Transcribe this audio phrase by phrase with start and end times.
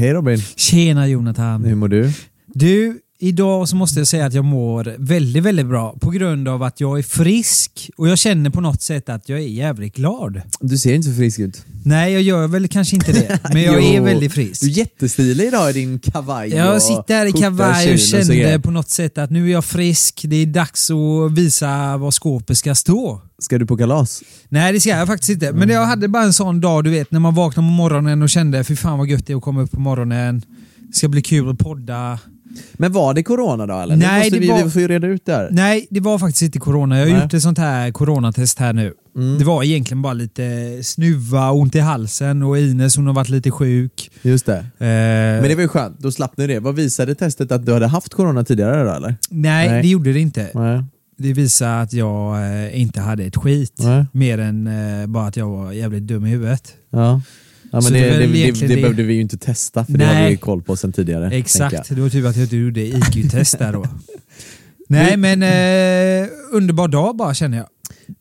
[0.00, 1.64] Hej Robin, Tjena Jonathan.
[1.64, 2.10] hur mår du?
[2.46, 6.62] Du, idag så måste jag säga att jag mår väldigt, väldigt bra på grund av
[6.62, 10.42] att jag är frisk och jag känner på något sätt att jag är jävligt glad.
[10.60, 11.64] Du ser inte så frisk ut.
[11.84, 14.60] Nej, jag gör väl kanske inte det, men jag är väldigt frisk.
[14.60, 18.70] Du är jättestilig idag i din kavaj Jag sitter här i kavaj och kände på
[18.70, 22.74] något sätt att nu är jag frisk, det är dags att visa var skåpet ska
[22.74, 23.22] stå.
[23.38, 24.22] Ska du på kalas?
[24.48, 25.52] Nej det ska jag faktiskt inte.
[25.52, 28.30] Men jag hade bara en sån dag du vet när man vaknade på morgonen och
[28.30, 30.42] kände fy fan vad gött det är att komma upp på morgonen.
[30.76, 32.18] Det ska bli kul att podda.
[32.74, 33.96] Men var det corona då eller?
[33.96, 35.48] Nej, måste det vi, var- vi får ju reda ut det här.
[35.52, 36.98] Nej, det var faktiskt inte corona.
[36.98, 37.22] Jag har Nej.
[37.22, 38.92] gjort ett sånt här coronatest här nu.
[39.16, 39.38] Mm.
[39.38, 40.42] Det var egentligen bara lite
[40.82, 44.10] snuva, ont i halsen och Ines hon har varit lite sjuk.
[44.22, 44.56] Just det.
[44.58, 46.58] Eh, Men det var ju skönt, då slapp ni det.
[46.60, 49.14] Vad visade testet att du hade haft corona tidigare då eller?
[49.30, 49.82] nej, nej.
[49.82, 50.50] det gjorde det inte.
[50.54, 50.84] Nej.
[51.18, 53.78] Det visade att jag eh, inte hade ett skit.
[54.12, 56.72] Mer än eh, bara att jag var jävligt dum i huvudet.
[56.90, 57.20] Ja.
[57.70, 58.74] Ja, Så men det det, det, det, det, det.
[58.82, 60.24] behövde vi ju inte testa för det har Nej.
[60.24, 61.30] vi ju koll på sedan tidigare.
[61.36, 61.96] Exakt, jag.
[61.96, 63.84] det var tur att jag inte gjorde IQ-test där då.
[64.88, 67.66] Nej men eh, underbar dag bara känner jag.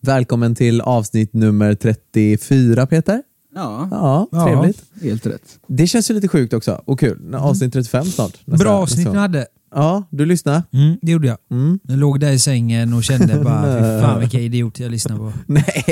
[0.01, 3.21] Välkommen till avsnitt nummer 34 Peter.
[3.55, 4.45] Ja, Ja, Ja.
[4.45, 4.83] trevligt.
[5.01, 5.59] helt rätt.
[5.67, 7.35] Det känns ju lite sjukt också och kul.
[7.35, 8.37] Avsnitt 35 snart.
[8.45, 9.47] nästa- Bra avsnitt ni hade.
[9.71, 10.63] Ja, du lyssnade?
[10.73, 11.37] Mm, det gjorde jag.
[11.51, 11.79] Mm.
[11.83, 15.33] Jag låg där i sängen och kände bara, fy fan vilka idioter jag lyssnar på.
[15.45, 15.85] Nej,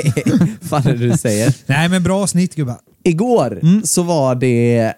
[0.62, 1.54] fan är det du säger?
[1.66, 2.76] Nej men bra avsnitt gubbar.
[3.04, 3.82] Igår Mm.
[3.84, 4.92] så var det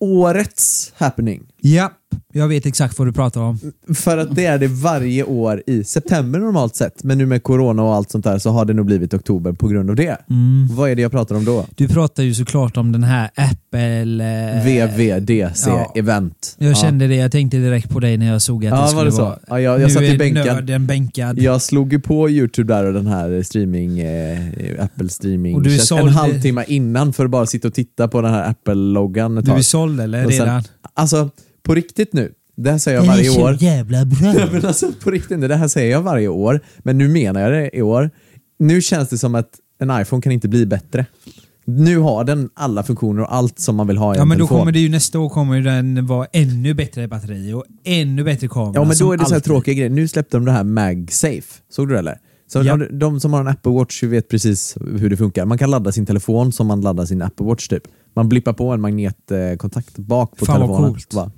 [0.00, 1.42] årets happening.
[1.66, 1.92] Japp,
[2.32, 3.58] jag vet exakt vad du pratar om.
[3.94, 7.04] För att det är det varje år i september normalt sett.
[7.04, 9.68] Men nu med corona och allt sånt där så har det nog blivit oktober på
[9.68, 10.16] grund av det.
[10.30, 10.68] Mm.
[10.76, 11.66] Vad är det jag pratar om då?
[11.74, 14.24] Du pratar ju såklart om den här Apple...
[14.56, 15.92] Eh, VVDC ja.
[15.94, 16.56] event.
[16.58, 16.74] Jag Ja.
[16.74, 19.04] kände det, jag tänkte direkt på dig när jag såg att Ja, det var skulle
[19.04, 19.22] det så?
[19.22, 19.38] vara...
[19.48, 20.46] Ja, jag- jag nu satt i är bänken.
[20.46, 21.38] nörden bänkad.
[21.38, 25.74] Jag slog ju på Youtube där och den här streaming, eh, Apple streaming Och du
[25.74, 29.34] är såld- en halvtimme innan för att bara sitta och titta på den här Apple-loggan
[29.34, 30.22] Du är såld eller?
[30.22, 30.62] Sen- redan?
[30.96, 31.30] Alltså,
[31.64, 32.32] på riktigt nu.
[32.56, 33.56] Det här säger jag varje år.
[33.60, 34.34] jävla bra.
[34.38, 37.40] Ja, men alltså på riktigt nu, det här säger jag varje år, men nu menar
[37.40, 38.10] jag det i år.
[38.58, 39.48] Nu känns det som att
[39.80, 41.06] en iPhone kan inte bli bättre.
[41.66, 44.38] Nu har den alla funktioner och allt som man vill ha i Ja en men
[44.38, 44.58] då telefon.
[44.58, 48.72] kommer det ju nästa år kommer den vara ännu bättre batteri och ännu bättre kamera.
[48.74, 49.90] Ja men då är det så här tråkiga grejer.
[49.90, 51.42] Nu släppte de det här MagSafe.
[51.70, 52.18] Såg du det eller?
[52.52, 52.76] Så Ja.
[52.76, 55.44] de, de som har en Apple Watch vet precis hur det funkar.
[55.46, 57.82] Man kan ladda sin telefon som man laddar sin Apple Watch typ.
[58.16, 60.90] Man blippar på en magnetkontakt bak på Fan, vad telefonen.
[60.92, 61.14] coolt.
[61.14, 61.30] Va?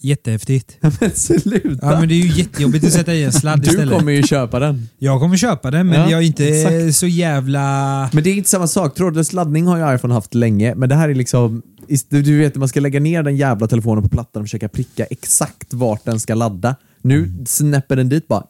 [0.00, 0.76] Jättehäftigt.
[0.80, 1.86] Men sluta!
[1.86, 3.98] Ja men det är ju jättejobbigt att sätta i en sladd du istället.
[3.98, 4.88] kommer ju köpa den.
[4.98, 6.96] Jag kommer köpa den men Ja, jag är inte exakt.
[6.96, 8.10] så jävla...
[8.12, 8.94] Men det är inte samma sak.
[8.94, 11.62] Trådlös laddning har ju iPhone haft länge, men det här är liksom...
[12.08, 15.04] Du du vet, man ska lägga ner den jävla telefonen på plattan och försöka pricka
[15.04, 16.76] exakt vart den ska ladda.
[17.02, 18.44] Nu snäpper den dit bara.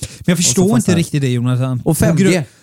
[0.00, 1.80] Men jag förstår inte riktigt det Jonathan.
[1.84, 2.04] Och På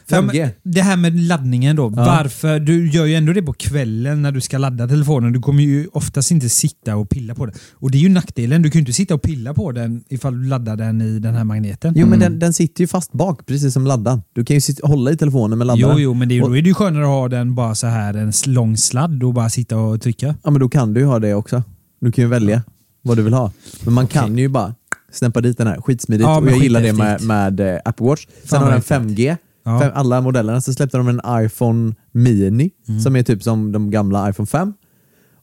[0.09, 0.21] 5G.
[0.21, 0.49] grund- Ja, 5G.
[0.63, 1.89] men det här med laddningen då.
[1.89, 2.59] Varför?
[2.59, 5.33] Du gör ju ändå det på kvällen när du ska ladda telefonen.
[5.33, 7.55] Du kommer ju oftast inte sitta och pilla på den.
[7.73, 8.61] Och det är ju nackdelen.
[8.61, 11.35] Du kan ju inte sitta och pilla på den ifall du laddar den i den
[11.35, 11.93] här magneten.
[11.97, 14.21] Jo, men den, den sitter ju fast bak, precis som laddan.
[14.33, 16.01] Du kan ju sitta, hålla i telefonen med Jo, laddaren.
[16.01, 18.13] jo, men det Och- då är det ju skönare att ha den bara så här
[18.13, 20.35] en lång sladd och bara sitta och trycka.
[20.43, 21.63] Ja, men då kan du ju ha det också.
[22.01, 22.63] Du kan ju välja
[23.01, 23.51] vad du vill ha.
[23.85, 24.75] Men man kan ju bara
[25.11, 25.81] snäppa dit den här.
[25.81, 26.23] Skitsmidigt.
[26.27, 28.25] Ja, och jag gillar det med, med eh, Apple Watch.
[28.43, 29.37] Sen har den 5G.
[29.63, 29.91] Ja.
[29.91, 30.61] Alla modellerna.
[30.61, 32.99] Så släppte de en iPhone Mini Mm.
[33.01, 34.73] som är typ som de gamla iPhone 5.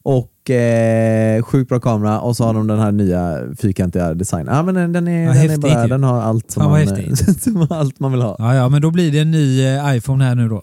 [0.03, 4.55] Och eh, sjukt bra kamera och så har de den här nya fyrkantiga designen.
[4.55, 5.87] Ja, men den, den, är, Ja, den, är bara, ju.
[5.89, 8.35] den har allt som, vad man, som allt man vill ha.
[8.39, 10.61] Ja, ja, men då blir det en ny eh, iPhone här nu då.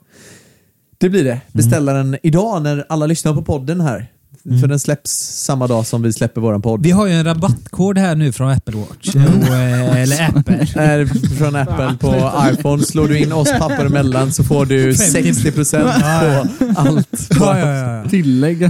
[0.99, 1.31] Det blir det.
[1.31, 1.43] Mm.
[1.53, 4.07] Beställa den idag när alla lyssnar på podden här.
[4.61, 5.11] För den släpps
[5.45, 6.81] samma dag som vi släpper våran podd.
[6.81, 6.83] Mm.
[6.83, 9.15] Vi har ju en rabattkod här nu från Apple Watch.
[9.15, 10.55] Och, eh, eller Apple.
[10.83, 11.07] är
[11.39, 12.83] från Apple på iPhone.
[12.83, 17.29] Slår du in oss papper emellan så får du 60% på allt.
[17.41, 18.03] Ja, ja, ja.
[18.03, 18.11] ja.
[18.11, 18.63] Tillägg.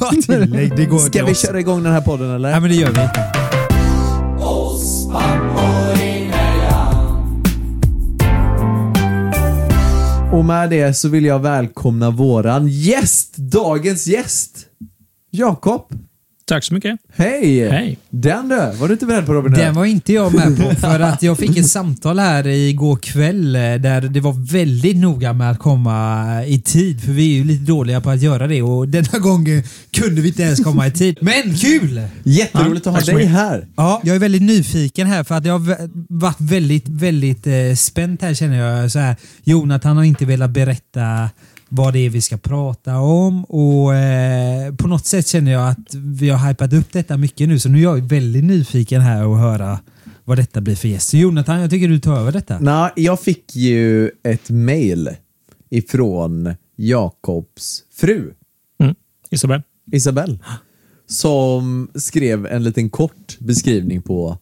[0.00, 0.76] Ja, tillägg.
[0.76, 1.42] Det går Ska vi oss.
[1.42, 2.50] köra igång den här podden eller?
[2.50, 3.08] Ja, men det gör vi.
[10.32, 14.66] Och med det så vill jag välkomna våran gäst, dagens gäst.
[15.30, 15.92] Jakob.
[16.50, 17.00] Tack så mycket.
[17.16, 17.68] Hej!
[17.70, 17.98] Hej.
[18.10, 19.52] Den du, var du inte beredd på Robin?
[19.52, 23.56] Den var inte jag med på för att jag fick ett samtal här igår kväll
[23.56, 27.44] eh, där det var väldigt noga med att komma i tid för vi är ju
[27.44, 30.90] lite dåliga på att göra det och denna gången kunde vi inte ens komma i
[30.90, 31.18] tid.
[31.20, 32.00] Men kul!
[32.22, 33.66] Jätteroligt Ja, att ha dig här.
[33.76, 38.22] Ja, jag är väldigt nyfiken här för att jag har varit väldigt, väldigt eh, spänt
[38.22, 38.90] här känner jag.
[38.90, 41.30] Så här, Jonathan har inte velat berätta
[41.72, 45.94] vad det är vi ska prata om och eh, på något sätt känner jag att
[45.94, 49.40] vi har hypat upp detta mycket nu så nu är jag väldigt nyfiken här att
[49.40, 49.78] höra
[50.24, 51.14] vad detta blir för gäst.
[51.14, 52.58] Jonathan, jag tycker du tar över detta.
[52.60, 55.10] Nej, jag fick ju ett mail
[55.70, 58.32] ifrån Jakobs fru,
[58.80, 58.94] Mm.
[59.30, 59.62] Isabel.
[59.92, 60.38] Isabelle,
[61.06, 64.38] som skrev en liten kort beskrivning på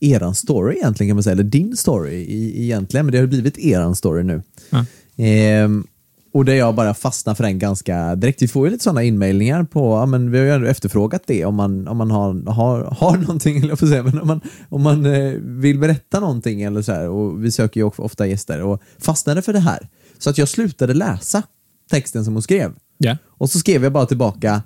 [0.00, 3.58] eran story egentligen kan man säga, eller din story i, egentligen, men det har blivit
[3.58, 4.42] eran story nu.
[4.70, 4.84] Ja.
[5.16, 5.86] Ehm,
[6.32, 8.42] och där jag bara fastnar för den ganska direkt.
[8.42, 11.44] Vi får ju lite sådana inmailningar på, ja, men vi har ju ändå efterfrågat det
[11.44, 14.82] om man, om man har, har, har någonting, eller jag säga, men om man, om
[14.82, 18.82] man eh, vill berätta någonting eller så här, och vi söker ju ofta gäster och
[18.98, 19.88] fastnade för det här.
[20.18, 21.42] Så att jag slutade läsa
[21.90, 22.72] texten som hon skrev.
[22.98, 23.16] Ja.
[23.28, 24.62] Och så skrev jag bara tillbaka,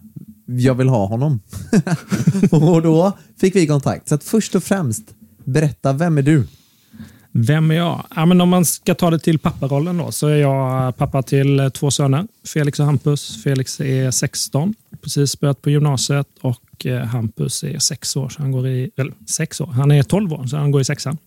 [0.46, 1.40] jag vill ha honom.
[2.50, 4.08] och då fick vi kontakt.
[4.08, 5.02] Så att först och främst,
[5.44, 6.46] berätta, vem är du?
[7.36, 8.06] Vem är jag?
[8.16, 11.70] Ja, men om man ska ta det till papparollen då, så är jag pappa till
[11.74, 12.26] två söner.
[12.46, 13.42] Felix och Hampus.
[13.42, 18.52] Felix är 16, precis börjat på gymnasiet och eh, Hampus är 6 år, så han
[18.52, 21.18] går i, eller 6 år, han är 12 år, så han går i sexan.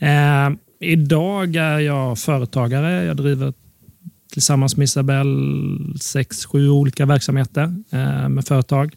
[0.00, 0.50] Eh,
[0.80, 3.04] idag är jag företagare.
[3.04, 3.52] Jag driver
[4.32, 8.94] tillsammans med Isabelle sex, sju olika verksamheter eh, med företag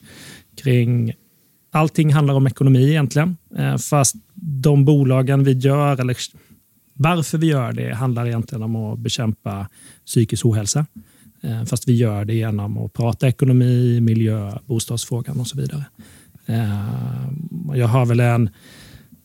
[0.63, 1.13] kring
[1.75, 6.17] Allting handlar om ekonomi egentligen, eh, fast de bolagen vi gör, eller
[6.93, 9.67] varför vi gör det, handlar egentligen om att bekämpa
[10.05, 10.85] psykisk ohälsa.
[11.41, 15.85] Eh, fast vi gör det genom att prata ekonomi, miljö, bostadsfrågan och så vidare.
[16.45, 17.29] Eh,
[17.73, 18.49] jag har väl en,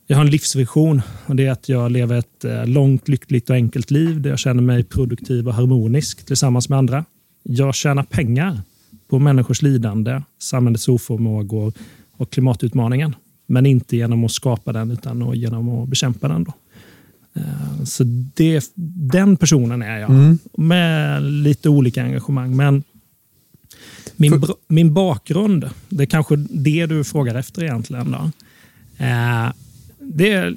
[0.06, 3.90] jag har en livsvision och det är att jag lever ett långt, lyckligt och enkelt
[3.90, 7.04] liv där jag känner mig produktiv och harmonisk tillsammans med andra.
[7.42, 8.60] Jag tjänar pengar
[9.08, 11.72] på människors lidande, samhällets oförmågor
[12.18, 13.16] och klimatutmaningen.
[13.46, 16.44] Men inte genom att skapa den utan genom att bekämpa den.
[16.44, 16.52] Då.
[17.34, 18.04] Eh, Så
[18.34, 18.72] det,
[19.10, 22.56] den personen är jag med lite olika engagemang.
[22.56, 22.82] Men
[24.16, 28.10] min, För- min bakgrund, det är kanske det du frågar efter egentligen.
[28.10, 28.30] Då.
[29.04, 29.52] Eh,
[30.00, 30.56] Det är,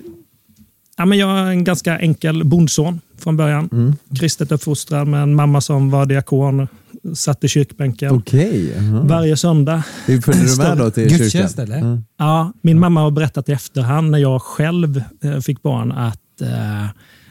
[0.97, 3.95] ja, men jag är en ganska enkel bondson från början.
[4.19, 6.67] Kristet uppfostrad med en mamma som var diakon,
[7.13, 8.73] satt i kyrkbänken Okej.
[8.77, 9.01] jaha.
[9.03, 9.83] varje söndag.
[10.05, 11.73] Hur följde du med då till Gudstjänst kyrkan?
[11.73, 11.89] eller?
[11.89, 12.01] Ja.
[12.17, 16.85] Ja, min mamma har berättat i efterhand när jag själv eh, fick barn att eh,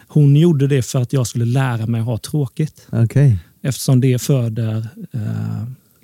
[0.09, 2.87] hon gjorde det för att jag skulle lära mig att ha tråkigt.
[2.93, 3.39] Okej.
[3.63, 5.21] Eftersom det föder eh,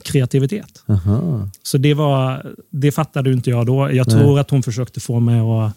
[0.05, 0.83] kreativitet.
[0.89, 1.49] Aha.
[1.63, 3.93] Så det, var, det fattade inte jag då.
[3.93, 5.73] Jag tror att hon försökte få mig att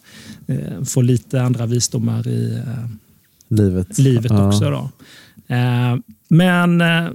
[0.47, 2.85] eh, få lite andra visdomar i eh,
[3.47, 3.97] Livet.
[3.97, 4.47] livet Ja.
[4.47, 4.69] också.
[4.69, 4.89] Då.
[5.55, 5.95] Eh,
[6.29, 7.09] men eh,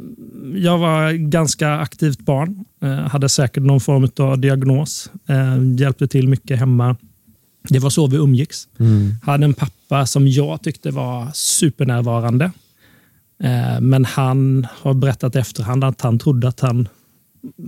[0.55, 2.65] jag var ganska aktivt barn.
[2.83, 5.11] Eh, hade säkert någon form av diagnos.
[5.27, 6.97] Eh, hjälpte till mycket hemma.
[7.69, 8.69] Det var så vi umgicks.
[8.79, 9.15] Mm.
[9.23, 12.51] Hade en pappa som jag tyckte var supernärvarande.
[13.81, 16.89] Men han har berättat i efterhand att han trodde att han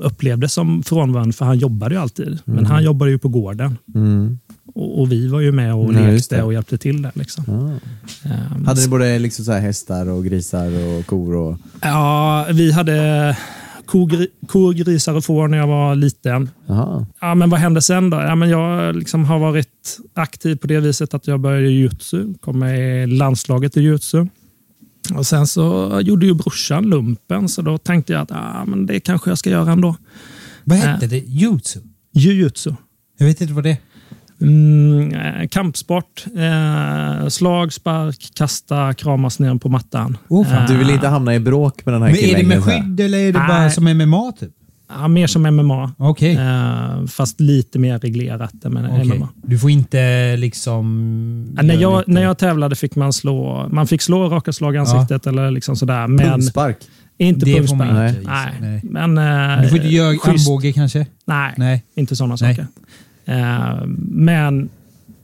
[0.01, 2.39] upplevde som frånvarande, för han jobbade ju alltid.
[2.45, 3.79] Men han jobbade ju på gården.
[3.95, 4.39] Mm.
[4.77, 6.43] Och, och vi var ju med och just lekte det.
[6.43, 7.13] och hjälpte till där.
[7.15, 7.45] Liksom.
[7.47, 8.31] Ja.
[8.31, 11.37] Eh, Hade ni både liksom så här hästar och grisar och kor?
[11.37, 11.59] Och...
[11.83, 13.37] Ja, vi hade
[13.87, 16.51] kor, kor, grisar och får när jag var liten.
[16.69, 17.07] Aha.
[17.21, 18.17] Ja, men vad hände sen då?
[18.17, 22.35] Ja, men jag liksom har varit aktiv på det viset att jag började jujutsu.
[22.41, 24.27] Kom med i landslaget i jujutsu.
[25.15, 29.01] Och sen så gjorde ju brorsan lumpen, så då tänkte jag att ja, men det
[29.01, 29.97] kanske jag ska göra ändå.
[30.65, 31.19] Vad hette det?
[31.19, 31.81] Jutsu?
[32.13, 32.73] Jujutsu.
[33.19, 33.77] Jag vet inte vad det är.
[34.41, 36.25] Mm, eh, kampsport.
[36.37, 40.19] Eh, slag, spark, kasta, kramas ner på mattan.
[40.29, 40.63] Oh, fan.
[40.63, 42.41] Eh, Du vill inte hamna i bråk med den här Men är killen?
[42.41, 43.49] det med skydd eller är det Nej.
[43.49, 44.51] bara som MMA typ?
[44.89, 45.93] ja, mer som MMA.
[45.99, 46.35] Okej.
[46.37, 49.05] Eh, fast lite mer reglerat än Okej.
[49.19, 49.29] MMA.
[49.43, 51.53] Du får inte liksom...
[51.57, 54.75] Ja, när, jag, lite- när jag tävlade fick man slå man fick slå raka slag
[54.75, 56.07] i ansiktet eller liksom sådär.
[56.07, 56.77] Men Pungspark?
[57.19, 58.11] inte Det får man pungspark.
[58.17, 58.47] inte Nej.
[58.51, 58.67] gissa.
[58.67, 58.81] Nej.
[59.15, 59.19] Men,
[59.59, 60.49] eh, Du får inte göra schysst.
[60.49, 61.07] armbåge kanske?
[61.27, 61.85] Nej, Nej.
[61.97, 62.55] inte sådana Nej.
[62.55, 62.63] saker.
[62.63, 62.67] Eh,
[63.99, 64.69] men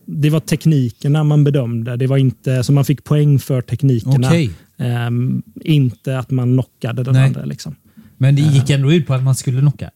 [0.05, 1.97] det var teknikerna man bedömde.
[1.97, 4.29] Det var inte så man fick poäng för teknikerna.
[4.29, 4.51] Okej.
[4.77, 5.11] Eh,
[5.73, 7.27] inte att man knockade den Nej.
[7.27, 7.45] andra.
[7.45, 7.75] Liksom.
[8.19, 9.91] Men det gick ändå ut på att man skulle knocka?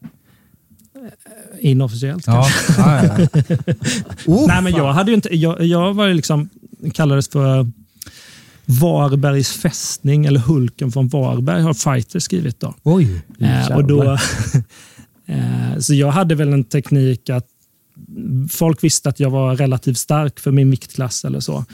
[1.59, 2.47] Inofficiellt Ja.
[2.67, 2.81] kanske.
[2.81, 3.27] ja, ja.
[4.25, 6.49] oh, Nej, men jag, hade ju inte, jag, jag var liksom,
[6.93, 7.71] kallades för
[8.65, 12.59] Varbergs fästning eller Hulken från Varberg har Fighter skrivit.
[12.59, 12.73] då.
[12.83, 13.21] Oj.
[13.39, 14.17] Eh, och då
[15.29, 17.45] Eh, Så jag hade väl en teknik att
[18.49, 21.65] folk visste att jag var relativt stark för min viktklass eller så.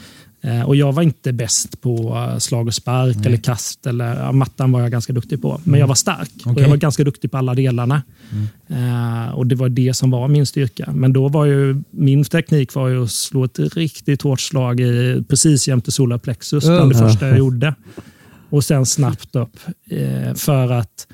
[0.42, 3.86] Eh, Och jag var inte bäst på eh, slag och spark eller kast.
[3.86, 5.60] Eller, ja, mattan var jag ganska duktig på.
[5.64, 6.62] Men jag var stark och Okej.
[6.62, 8.02] jag var ganska duktig på alla delarna.
[8.68, 10.92] Eh, och Det var det som var min styrka.
[10.92, 15.24] Men då var ju min teknik var ju att slå ett riktigt hårt slag i,
[15.28, 16.64] precis jämte solarplexus.
[16.64, 17.06] bland det Uh.
[17.08, 17.74] första jag gjorde.
[18.50, 19.56] Och sen snabbt upp.
[19.90, 21.06] Eh, för att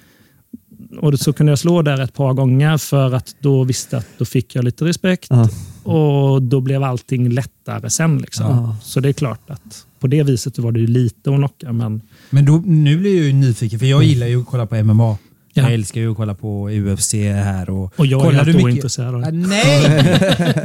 [1.01, 4.07] och så kunde jag slå där ett par gånger för att då visste jag att
[4.19, 5.27] då fick jag lite respekt.
[5.31, 5.49] Ja.
[5.93, 8.19] Och då blev allting lättare sen.
[8.19, 8.47] Liksom.
[8.47, 8.77] Ja.
[8.83, 11.73] Så det är klart att på det viset var det ju lite att knocka.
[11.73, 14.77] Men Men då, nu blir jag ju nyfiken, för jag gillar ju att kolla på
[14.85, 15.17] MMA.
[15.53, 15.63] Ja.
[15.63, 17.71] Jag älskar ju att kolla på UFC här.
[17.71, 18.65] Och, och jag är helt mycket?
[18.65, 19.33] ointresserad av Ah, det.
[19.33, 19.83] nej!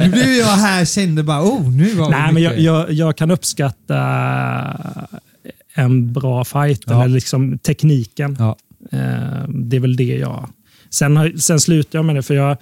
[0.00, 2.64] nu blev jag här kände bara, oh, nu var Nej, men jag, mycket.
[2.64, 3.96] jag, jag kan uppskatta
[5.74, 7.04] en bra fight, Ja.
[7.04, 8.36] eller liksom tekniken.
[8.38, 8.56] Ja.
[8.92, 10.48] Eh, Det är väl det jag...
[10.90, 12.56] Sen, sen slutade jag med det, för jag,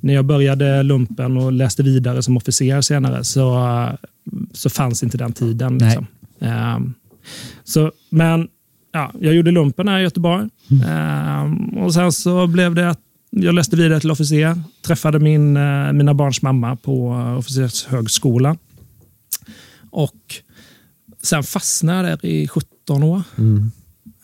[0.00, 3.66] när jag började lumpen och läste vidare som officer senare så,
[4.52, 5.78] så fanns inte den tiden.
[5.78, 6.06] Liksom.
[6.40, 6.78] Eh,
[7.64, 8.48] Så, men
[8.92, 10.48] ja, jag gjorde lumpen här i Göteborg.
[10.86, 11.52] Eh,
[11.84, 14.62] och Sen så blev det att jag läste vidare till officer.
[14.86, 18.58] Träffade min, eh, mina barns mamma på eh, officershögskolan.
[19.90, 20.14] Och
[21.22, 23.22] sen fastnade jag där i 17 år.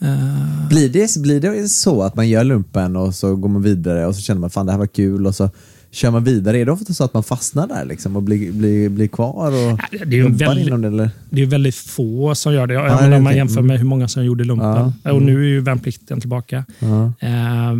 [0.04, 4.06] Eh, Blir det, blir det så att man gör lumpen och så går man vidare
[4.06, 5.50] och så känner man fan det här var kul och så
[5.90, 6.58] kör man vidare?
[6.58, 9.78] Är det ofta så att man fastnar där liksom och blir, blir, blir kvar och
[9.92, 10.88] Ja, det är väldigt- inom det?
[10.88, 11.10] Eller?
[11.30, 12.74] Det är väldigt få som gör det.
[13.00, 13.66] Men om man jämför Mm.
[13.66, 14.92] med hur många som gjorde lumpen.
[15.04, 15.12] Ja.
[15.12, 16.64] Och nu är ju värnplikten tillbaka.
[16.78, 17.12] Ja.
[17.20, 17.76] Eh,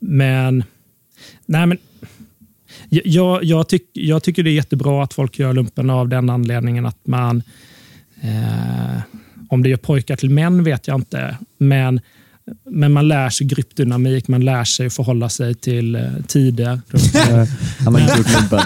[0.00, 0.64] men,
[1.46, 1.78] nej men
[2.88, 6.86] jag, jag, tyck, jag tycker det är jättebra att folk gör lumpen av den anledningen
[6.86, 7.42] att man,
[8.20, 9.00] eh,
[9.48, 12.00] om det gör pojkar till män vet jag inte, men,
[12.70, 16.80] men man lär sig gruppdynamik, man lär sig förhålla sig till eh, tider.
[17.84, 18.60] Har man inte gjort lumpen?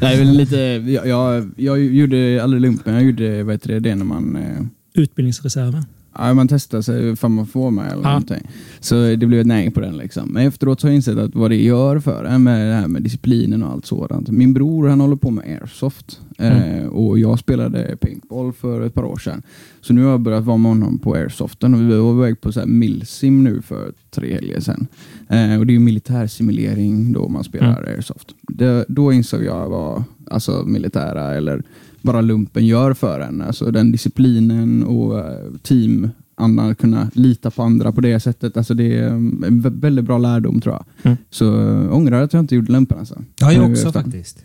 [0.00, 0.56] Väl lite,
[0.86, 4.66] jag, jag, jag gjorde aldrig lumpen, jag gjorde vad heter det, det när man, eh,
[4.94, 5.84] Utbildningsreserven.
[6.14, 8.08] Ja, man testar sig ifall man får med eller Ja.
[8.08, 8.48] någonting.
[8.80, 9.96] Så det blev ett nej på den.
[9.96, 10.28] Liksom.
[10.28, 12.88] Men efteråt så har jag insett att vad det gör för en med det här
[12.88, 14.28] med disciplinen och allt sådant.
[14.30, 19.04] Min bror han håller på med airsoft eh, och jag spelade paintball för ett par
[19.04, 19.42] år sedan.
[19.80, 22.40] Så nu har jag börjat vara med honom på airsoften och vi var på väg
[22.40, 24.86] på så här milsim nu för tre helger sedan.
[25.28, 28.28] Eh, och det är ju militärsimulering då man spelar airsoft.
[28.42, 31.62] Det, då insåg jag vad alltså, militära eller
[32.02, 33.42] bara lumpen gör för en.
[33.42, 38.56] Alltså den disciplinen och eh, teamandan, kunna lita på andra på det sättet.
[38.56, 40.84] Alltså det är mm, en vä- väldigt bra lärdom tror jag.
[41.02, 41.16] Mm.
[41.30, 43.22] Så äh, ångrar att jag inte gjorde lumpen alltså.
[43.40, 44.44] Ja, jag Nu också faktiskt.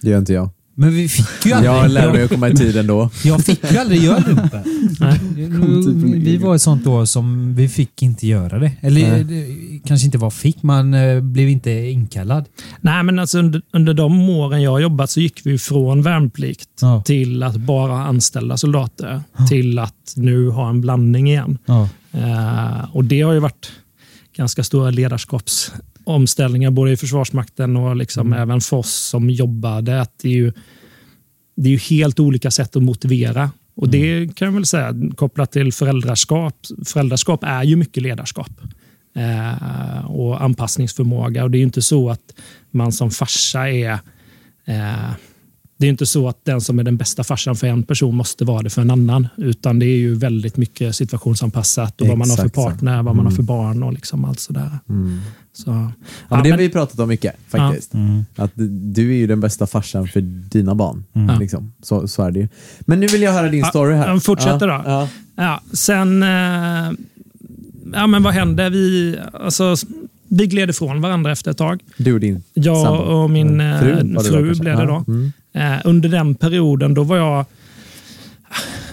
[0.00, 0.48] Det gör inte jag.
[0.76, 1.72] Men vi fick ju aldrig...
[1.72, 3.10] Jag lär mig att komma i tid ändå.
[3.24, 4.62] Jag fick ju aldrig göra lumpen.
[5.84, 8.72] Typ vi var ett sånt år som vi fick inte göra det.
[8.80, 9.24] Eller Nej.
[9.24, 12.44] det, kanske inte var fick, man eh, blev inte inkallad.
[12.80, 17.02] Nej, men alltså under, under de åren jag jobbat så gick vi från värnplikt Ja.
[17.02, 21.58] till att bara ha anställda soldater till att nu ha en blandning igen.
[21.66, 21.88] Ja.
[22.12, 23.72] Eh, och Det har ju varit
[24.36, 24.90] ganska stora
[26.04, 30.00] ledarskapsomställningar både i Försvarsmakten och liksom även för oss som jobbade.
[30.00, 30.52] Att det, är ju,
[31.56, 33.50] det är ju helt olika sätt att motivera.
[33.76, 36.54] Och Det kan jag väl säga kopplat till föräldraskap.
[36.86, 38.50] Föräldraskap är ju mycket ledarskap
[39.16, 41.44] eh, och anpassningsförmåga.
[41.44, 42.34] Och Det är ju inte så att
[42.70, 43.98] man som farsa är
[44.66, 45.10] eh,
[45.84, 48.44] det är inte så att den som är den bästa farsan för en person måste
[48.44, 49.28] vara det för en annan.
[49.36, 53.24] Utan det är ju väldigt mycket situationsanpassat och vad man har för partner, vad man
[53.26, 54.78] har för barn och liksom allt sådär.
[54.88, 55.20] Mm.
[55.52, 55.92] Så, Ja,
[56.28, 57.92] ja, men det har vi pratat om mycket faktiskt.
[58.36, 58.50] Att
[58.94, 61.04] du är ju den bästa farsan för dina barn.
[61.12, 61.38] Ja.
[61.38, 61.72] Liksom.
[61.82, 62.48] Så, så är det ju.
[62.80, 64.08] Men nu vill jag höra din Ja, story här.
[64.08, 64.90] ja, fortsätter ja, då.
[64.90, 65.08] Ja.
[65.36, 66.22] Ja, sen...
[66.22, 66.92] Eh,
[67.92, 68.70] ja, men vad hände?
[68.70, 69.76] Vi, alltså,
[70.36, 71.80] vi gled ifrån varandra efter ett tag.
[71.96, 73.02] Du och din Jag sambo.
[73.02, 75.04] och min eh, Fru fru, blev det då.
[75.08, 75.32] Mm.
[75.52, 77.44] Eh, under den perioden då var jag...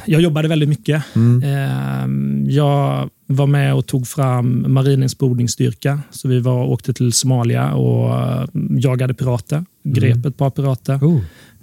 [0.06, 1.04] Jag jobbade väldigt mycket.
[1.16, 1.44] Mm.
[1.44, 6.00] Eh, jag var med och tog fram marinens bordningsstyrka.
[6.12, 9.66] Så vi var, åkte till Somalia och eh, jagade pirater.
[9.84, 10.96] Grep ett par pirater.
[10.96, 11.22] Oh.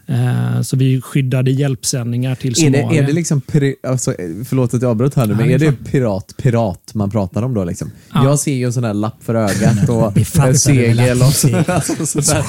[0.09, 2.89] Eh, så vi skyddade hjälpsändningar till Är Somalia.
[2.89, 3.43] det, är det liksom,
[3.87, 4.15] alltså,
[4.49, 7.55] förlåt att jag avbröt här nu, men är det är pirat, pirat man pratar om
[7.55, 7.65] då?
[7.65, 7.91] Liksom?
[8.15, 8.25] Ja.
[8.25, 12.45] Jag ser ju en sån där lapp för ögat och en segel och alltså, sådär.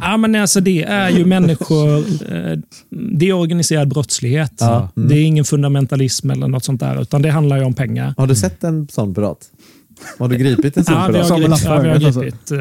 [0.00, 1.98] Ja, men alltså det är ju människor.
[1.98, 2.58] eh,
[2.90, 4.52] Det är organiserad brottslighet.
[4.58, 5.08] Ja, mm.
[5.08, 8.14] Det är ingen fundamentalism eller något sånt där, utan det handlar ju om pengar.
[8.16, 9.38] Har du sett en sån pirat?
[10.18, 12.58] Har du gripit en sån Ja, vi har Samma ja, vi har gripit eh,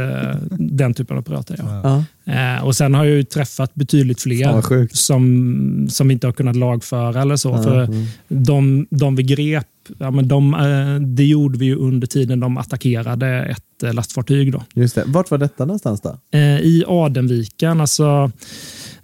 [0.59, 1.55] den typen av pirater.
[1.59, 2.03] Ja.
[2.25, 2.55] Ja.
[2.57, 4.95] Eh, och Sen har jag ju träffat betydligt fler sjukt.
[4.95, 7.49] som, som vi inte har kunnat lagföra eller så.
[7.49, 8.05] Ja, För mm.
[8.27, 12.57] de, de vi grep Ja, men de, eh, det gjorde vi ju under tiden de
[12.57, 14.51] attackerade ett eh, lastfartyg.
[14.51, 14.63] Då.
[14.73, 15.03] Just det.
[15.05, 16.17] Vart var detta någonstans då?
[16.31, 18.31] Eh, I Adenviken, alltså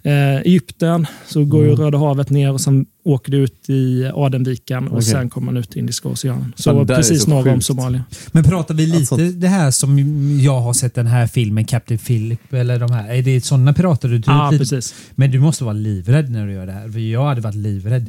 [0.02, 4.88] eh, Egypten, så går ju Röda havet ner och sen åker det ut i Adenviken
[4.88, 5.04] och Okej.
[5.04, 6.52] sen kommer man ut i Indiska oceanen.
[6.56, 7.66] Så precis så norr om sjukt.
[7.66, 8.04] Somalia.
[8.32, 9.98] Men pratar vi lite Alltså- det här som
[10.40, 13.10] jag har sett den här filmen Captain Philip eller de här.
[13.14, 14.94] Är det sådana pirater du Ja, precis.
[15.14, 16.88] Men du måste vara livrädd när du gör det här.
[16.88, 18.06] För jag hade varit livrädd.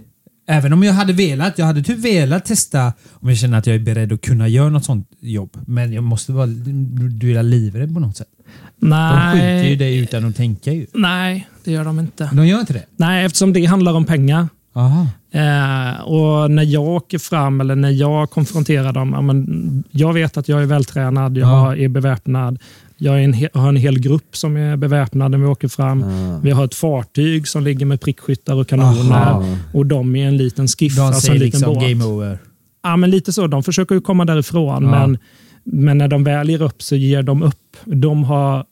[0.47, 1.57] Även om jag hade velat.
[1.57, 4.69] Jag hade typ velat testa om jag känner att jag är beredd att kunna göra
[4.69, 5.57] något sånt jobb.
[5.67, 6.45] Men jag måste vara...
[6.47, 8.27] Du, är livrädd på något sätt.
[8.79, 8.89] De
[9.33, 10.85] skjuter ju Nej, dig utan att tänka ju.
[10.93, 12.29] nej, det gör de inte.
[12.33, 12.85] De gör inte det?
[12.95, 14.47] Nej, eftersom det handlar om pengar.
[14.75, 15.07] Aha.
[15.31, 20.37] Eh, och när jag åker fram eller när jag konfronterar dem, ja, men jag vet
[20.37, 21.55] att jag är vältränad, jag Ja.
[21.55, 22.59] har, är beväpnad.
[22.97, 26.03] Jag en, har en hel grupp som är beväpnad när vi åker fram.
[26.03, 26.39] Ah.
[26.43, 29.15] Vi har ett fartyg som ligger med prickskyttar och kanoner.
[29.15, 29.57] Aha.
[29.73, 31.89] Och de är en liten skiff, De alltså en liten liksom båt.
[31.89, 32.37] game over.
[32.83, 33.47] Ja, men lite så.
[33.47, 34.89] De försöker ju komma därifrån, Ja.
[35.07, 35.17] men,
[35.63, 37.77] men när de väl ger upp så ger de upp.
[37.85, 38.65] De har,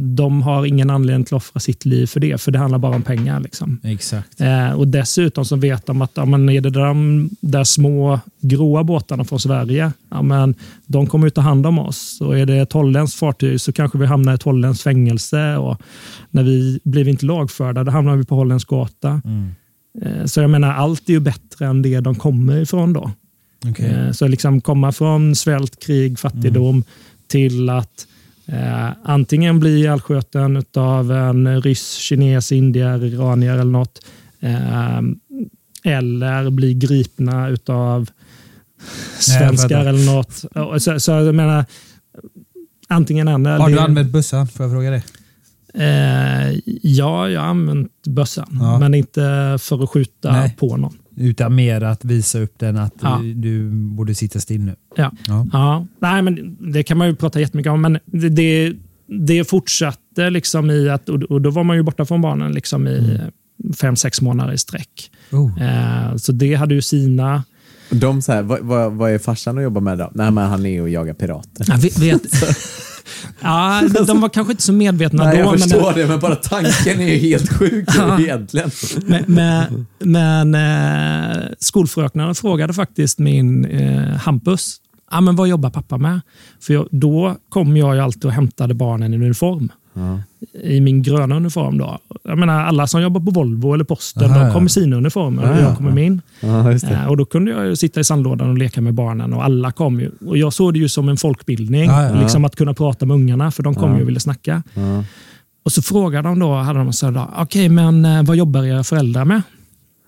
[0.00, 2.96] de har ingen anledning till att offra sitt liv för det, för det handlar bara
[2.96, 3.40] om pengar.
[3.40, 3.80] Liksom.
[3.82, 4.40] Exakt.
[4.40, 8.84] Eh, och Dessutom så vet de att ja, men är det de där små gråa
[8.84, 10.54] båtarna från Sverige, ja, men
[10.86, 12.18] de kommer ju ta hand om oss.
[12.20, 15.56] Och är det ett holländskt fartyg så kanske vi hamnar i ett holländskt fängelse.
[15.56, 15.82] Och
[16.30, 19.20] när vi blir inte lagförda, då hamnar vi på holländsk gata.
[19.24, 19.48] Mm.
[20.02, 23.10] Eh, så jag menar, allt är ju bättre än det de kommer ifrån då.
[23.68, 23.86] Okej.
[23.86, 26.84] Eh, Så liksom komma från svält, krig, fattigdom
[27.28, 28.06] till att
[28.48, 34.00] eh, antingen bli ihjälskjuten av en ryss, kines, indier, iranier eller något.
[34.40, 34.98] Eh,
[35.84, 38.10] eller bli gripna utav
[39.18, 39.86] svenskar fattar.
[39.86, 40.32] eller något.
[40.82, 41.64] Så, så jag menar,
[42.88, 43.46] antingen en.
[43.46, 44.48] Har det- du använt bössan?
[44.48, 45.02] Får jag fråga det?
[45.74, 48.78] Eh, ja, jag har använt bössan, Ja.
[48.78, 49.20] men inte
[49.60, 50.56] för att skjuta Nej.
[50.58, 50.96] på någon.
[51.20, 53.18] Utan mer att visa upp den att Ja.
[53.22, 54.76] du, du borde sitta still nu.
[54.96, 55.12] Ja.
[55.26, 55.46] Ja.
[55.52, 58.72] Ja, nej, men det kan man ju prata jättemycket om, men det, det,
[59.06, 62.98] det fortsatte liksom i att, och då var man ju borta från barnen liksom i
[62.98, 63.74] Mm.
[63.74, 65.10] fem, sex månader i sträck.
[65.32, 65.62] Oh.
[65.62, 67.44] Eh, så det hade ju sina...
[67.90, 70.10] De så här, vad, vad, vad är farsan att jobba med då?
[70.14, 71.76] Nej, men han är och jagar pirater.
[71.82, 72.22] Vet, vet,
[73.40, 75.42] ja, de var kanske inte så medvetna Nej, då.
[75.42, 78.20] jag men- förstår det, men bara tanken är ju helt sjuk Ja.
[78.20, 78.70] egentligen.
[79.06, 80.54] Men, men, men
[81.34, 84.76] eh, skolfröknarna frågade faktiskt min eh, Hampus,
[85.10, 86.20] ah, men vad jobbar pappa med?
[86.60, 89.68] För jag, då kom jag ju alltid och hämtade barnen i uniform.
[90.62, 91.78] I min gröna uniform.
[91.78, 91.98] Då.
[92.24, 95.42] Jag menar, alla som jobbar på Volvo eller Posten, Aha, de kom i sina uniformer
[95.42, 96.22] och Ja, ja, jag kom i min.
[96.92, 100.00] Eh, och Då kunde jag sitta i sandlådan och leka med barnen och alla kom
[100.00, 100.10] ju.
[100.26, 103.62] Och jag såg det ju som en folkbildning, liksom att kunna prata med ungarna, för
[103.62, 104.62] de kom ju och ville snacka.
[105.64, 108.84] Och så frågade de då, hade de så här, okej men eh, vad jobbar era
[108.84, 109.42] föräldrar med?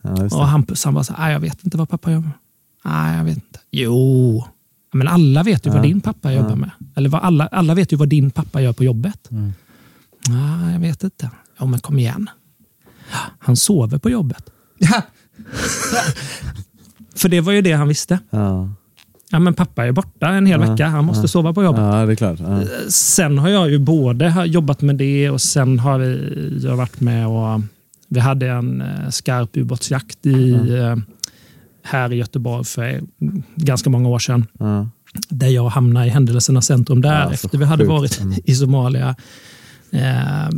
[0.03, 0.47] Ja, Och.
[0.47, 2.33] Hampus han bara så här, "Nej, jag vet inte vad pappa jobbar med.
[2.85, 3.59] Nej, jag vet inte.
[3.71, 4.45] Jo,
[4.93, 5.75] men alla vet ju Ja.
[5.75, 6.71] vad din pappa jobbar med.
[6.95, 9.31] Eller vad alla, alla vet ju vad din pappa gör på jobbet.
[9.31, 9.53] Mm.
[10.29, 11.31] Nej, jag vet inte.
[11.59, 12.31] Ja, men kom igen.
[13.39, 14.45] Han sover på jobbet.
[17.17, 18.19] För det var ju det han visste.
[18.31, 18.69] Ja.
[19.33, 20.87] Ja, men pappa är borta en hel vecka.
[20.87, 21.81] Han måste sova på jobbet.
[21.81, 22.41] ja, det är klart.
[22.41, 22.63] Ja.
[22.89, 27.27] Sen har jag ju både jobbat med det och sen har vi, jag varit med
[27.29, 27.61] och
[28.09, 30.97] vi hade en eh, skarp ubåtsjakt i, eh,
[31.83, 33.01] här i Göteborg för
[33.55, 34.47] ganska många år sedan.
[34.59, 34.89] Ja.
[35.29, 38.39] Där jag hamnade i händelsernas centrum där Ja, efter vi hade varit Mm.
[38.45, 39.17] i Somalia.
[39.93, 40.49] Eh,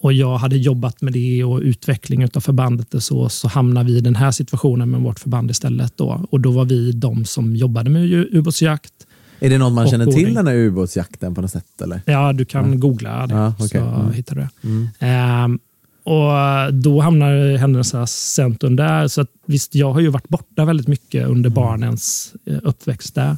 [0.00, 3.96] och jag hade jobbat med det och utveckling av förbandet och så, så hamnade vi
[3.98, 5.96] i den här situationen med vårt förband istället.
[5.96, 6.26] Då.
[6.30, 8.92] Och då var vi de som jobbade med ubåtsjakt.
[9.40, 11.80] Är det något man känner till den här ubåtsjakten på något sätt?
[11.82, 12.00] Eller?
[12.06, 13.68] Ja, du kan googla det Ja, okej.
[13.68, 14.12] så Mm.
[14.12, 14.48] hittar du det.
[14.68, 14.88] Mm.
[14.98, 15.58] Ehm,
[16.04, 19.08] och då hamnar händelsernas centrum där.
[19.08, 21.54] Så att, visst, jag har ju varit borta väldigt mycket under Mm.
[21.54, 23.36] barnens eh, uppväxt där.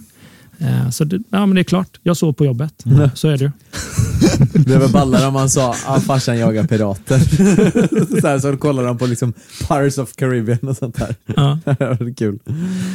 [0.59, 2.87] Eh, så det, ja, men det är klart, jag sov på jobbet.
[2.87, 3.11] Mm.
[3.15, 3.51] Så är det ju.
[4.53, 7.19] Det blev väl ballare om man sa att farsan jagar pirater.
[8.21, 9.33] så, här, så kollar de på liksom
[9.69, 11.15] Pirates of Caribbean och sånt där.
[11.27, 12.39] Ja, det är kul.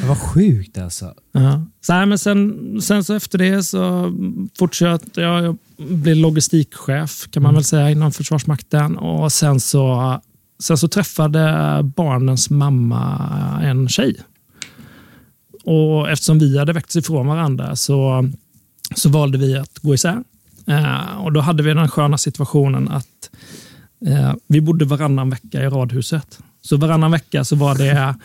[0.01, 1.13] Det var sjukt alltså.
[1.31, 1.65] ja.
[1.81, 4.13] Så, här, men sen, sen så efter det så
[4.59, 8.97] fortsatte jag, jag blev logistikchef kan man väl säga inom Försvarsmakten.
[8.97, 10.19] Och sen så,
[10.63, 11.43] sen så träffade
[11.95, 13.29] barnens mamma
[13.63, 14.15] en tjej.
[15.63, 18.29] Och eftersom vi hade växt ifrån varandra så,
[18.95, 20.23] så valde vi att gå isär.
[20.67, 23.29] Eh, och då hade vi den sköna situationen att
[24.07, 26.39] eh, vi bodde varannan vecka i radhuset.
[26.61, 28.15] Så varannan vecka så var det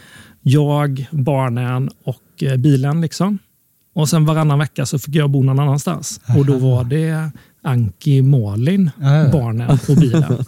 [0.43, 3.01] jag, barnen och eh, bilen.
[3.01, 3.39] liksom.
[3.95, 6.21] Och sen varannan vecka så fick jag bo någon annanstans.
[6.39, 7.31] Och då var det
[7.63, 8.91] Anki Malin,
[9.33, 10.45] barnen och bilen.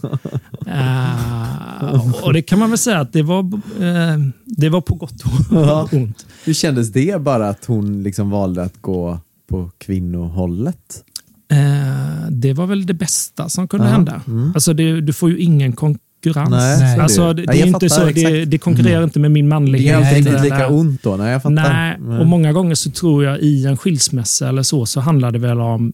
[0.66, 3.38] Eh, och det kan man väl säga att det var,
[3.80, 6.26] eh, det var på gott och ont.
[6.44, 9.20] Hur kändes det bara att hon liksom valde att gå
[9.50, 11.04] på kvinnohållet?
[11.52, 14.20] Eh, det var väl det bästa som kunde Ja, hända.
[14.26, 14.52] mm.
[14.54, 16.50] Alltså det, du får ju ingen konkurrens.
[16.50, 16.96] Nej, Nej.
[16.96, 19.30] så Alltså, det, Ja, det är jag inte fattar, så, det, det konkurrerar inte med
[19.30, 20.12] min Det manlighet.
[20.12, 21.16] är inte lika ont då.
[21.16, 21.54] Nej, jag fattar.
[21.54, 22.20] Nej, Mm.
[22.20, 25.60] och många gånger så tror jag i en skilsmässa eller så, så handlar det väl
[25.60, 25.92] om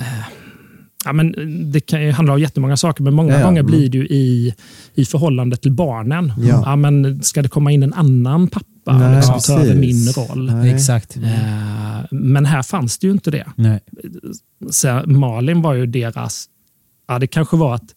[0.00, 0.04] eh,
[1.04, 1.34] Ja, men
[1.72, 3.70] det kan ju handla om jättemånga saker, men många Ja, ja, gånger mm.
[3.72, 4.54] blir det ju i,
[4.94, 6.32] i förhållande till barnen.
[6.40, 6.76] Ja.
[6.76, 10.16] men ska det komma in en annan pappa Nej, och liksom, ta över precis.
[10.16, 10.52] min roll?
[10.54, 10.74] Nej.
[10.74, 11.16] Exakt.
[11.16, 11.22] Eh,
[12.10, 13.46] men här fanns det ju inte det.
[13.56, 13.80] Nej.
[14.70, 16.46] Så Malin var ju deras...
[17.08, 17.94] Ja, det kanske var att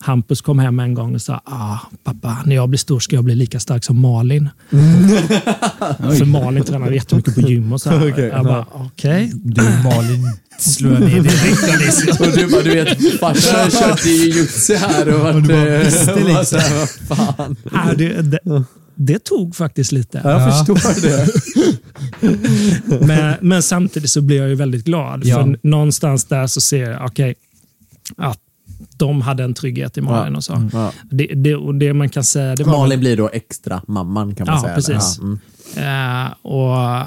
[0.00, 3.24] Hampus kom hem en gång och sa ah, pappa, när jag blir stor ska jag
[3.24, 4.48] bli lika stark som Malin.
[5.98, 7.90] För Malin tränade jättemycket på gym och så.
[7.90, 8.08] här.
[8.12, 9.30] Okej, jag bara, okej.
[9.34, 12.20] Du Malin slår jag ner direkt.
[12.20, 15.34] Och du bara, du vet, farsan har kört jujutsu här och varit...
[15.34, 16.60] Och du bara eh, visste liksom.
[17.08, 17.56] vad fan.
[17.72, 18.64] Ah, det, det,
[19.00, 20.20] det tog faktiskt lite.
[20.24, 20.52] Ja, jag Ja.
[20.52, 21.28] förstår det.
[23.06, 25.24] Men, men samtidigt så blir jag ju väldigt glad.
[25.24, 25.36] Ja.
[25.36, 27.34] För någonstans där så ser jag okej,
[28.16, 28.38] att
[28.96, 30.68] de hade en trygghet i Malin och så.
[30.72, 30.92] Ja.
[31.10, 34.46] Det, det, och det man kan säga, det var Malin blir då extra mamman kan
[34.46, 34.74] man Ja, säga.
[34.74, 35.20] precis.
[35.20, 36.26] Ja, mm.
[36.26, 37.06] Eh, och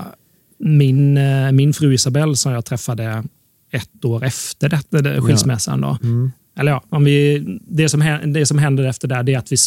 [0.58, 3.23] min, eh, min fru Isabelle som jag träffade
[3.71, 5.82] ett år efter detta, det, skilsmässan.
[5.82, 5.97] Då.
[6.04, 6.32] Mm.
[6.62, 9.52] Eller ja, om vi, det, som, hä- det som händer efter det det är att
[9.52, 9.58] vi,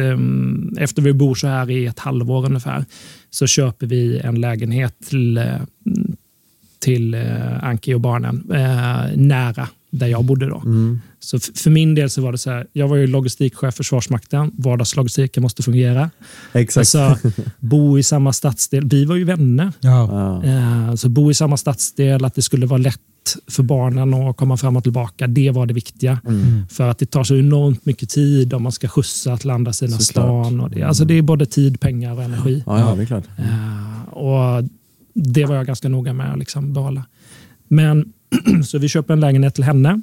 [0.00, 2.84] ehm, efter vi bor så här i ett halvår ungefär,
[3.30, 5.44] så köper vi en lägenhet till, eh,
[6.78, 10.46] till eh, Anki och barnen eh, nära där jag bodde.
[10.48, 10.62] då.
[10.64, 11.00] Mm.
[11.20, 13.70] Så f- för min del så var det så här, jag var ju logistikchef för
[13.70, 14.50] Försvarsmakten.
[14.58, 16.10] Vardagslogistiken måste fungera.
[16.52, 16.78] Exakt.
[16.94, 17.18] Alltså,
[17.60, 18.88] bo i samma stadsdel.
[18.88, 19.72] Vi var ju vänner.
[19.80, 20.96] Ja.
[20.96, 23.00] Så bo i samma stadsdel, att det skulle vara lätt
[23.48, 25.26] för barnen att komma fram och tillbaka.
[25.26, 26.20] Det var det viktiga.
[26.26, 26.62] Mm.
[26.70, 29.98] För att det tar så enormt mycket tid om man ska skjutsa till andra sidan
[30.00, 30.46] Såklart.
[30.46, 30.60] stan.
[30.60, 32.62] Och det, alltså det är både tid, pengar och energi.
[32.66, 33.24] Ja, ja, det är klart.
[33.38, 34.64] Eh, och
[35.14, 37.02] Det var jag ganska noga med att liksom behålla.
[37.68, 38.12] Men,
[38.64, 40.02] så vi köper en lägenhet till henne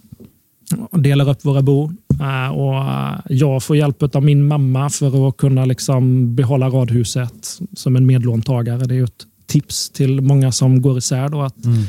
[0.91, 1.91] och delar upp våra bo.
[2.21, 2.83] Eh, och
[3.29, 8.85] jag får hjälp av min mamma för att kunna liksom behålla radhuset som en medlåntagare.
[8.85, 11.29] Det är ett tips till många som går isär.
[11.29, 11.83] Då, att Mm.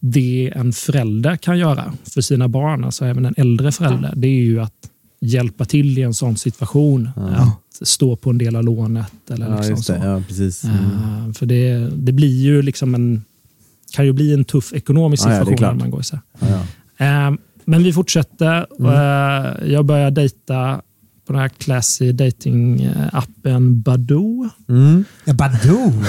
[0.00, 4.40] Det en förälder kan göra för sina barn, alltså även en äldre förälder, det är
[4.44, 4.72] ju att
[5.20, 7.10] hjälpa till i en sån situation.
[7.16, 9.12] Att stå på en del av lånet.
[9.30, 9.92] Eller Ja, liksom så.
[9.92, 10.64] Ja, precis.
[10.64, 10.76] Mm.
[10.76, 13.24] Eh, För det, det blir ju liksom en,
[13.92, 16.20] kan ju bli en tuff ekonomisk Ja, ja, situation när man går isär.
[16.40, 16.46] Ja,
[16.98, 17.06] ja.
[17.28, 18.66] Eh, Men vi fortsätter.
[18.78, 18.92] Mm.
[18.92, 20.80] Eh, Jag börjar dejta
[21.26, 24.48] på den här classy datingappen Badoo.
[24.68, 25.04] Mm.
[25.24, 25.92] Ja, Badoo.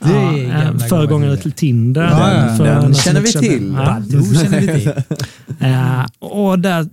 [0.00, 2.02] Det är Ja, eh, Föregångare till Tinder.
[2.02, 3.72] Ja, den några som känner vi till.
[3.76, 3.84] Ja.
[3.84, 4.92] Badoo känner vi till.
[5.60, 6.88] Eh, och där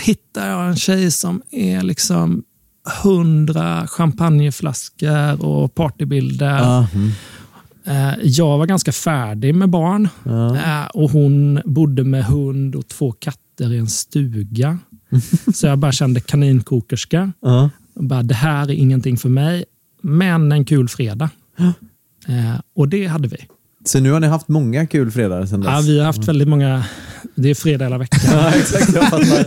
[0.00, 2.42] hittar jag en tjej som är liksom
[3.02, 6.58] hundra champagneflaskor och partybilder.
[6.58, 7.10] Ja, mm.
[7.84, 10.56] Eh, jag var ganska färdig med barn Ja.
[10.56, 14.78] eh, och hon bodde med hund och två katter i en stuga.
[15.54, 17.32] Så jag bara kände kaninkokerska.
[17.42, 17.70] Ja.
[17.94, 19.64] Bara, det här är ingenting för mig,
[20.02, 21.30] men en kul fredag.
[22.28, 23.36] Eh, och det hade vi.
[23.84, 25.70] Så nu har ni haft många kul fredagar sedan dess?
[25.72, 26.84] Ja, vi har haft väldigt många...
[27.34, 28.20] Det är fredag hela veckan.
[28.32, 28.94] Ja, exakt.
[28.94, 29.46] Jag fattar.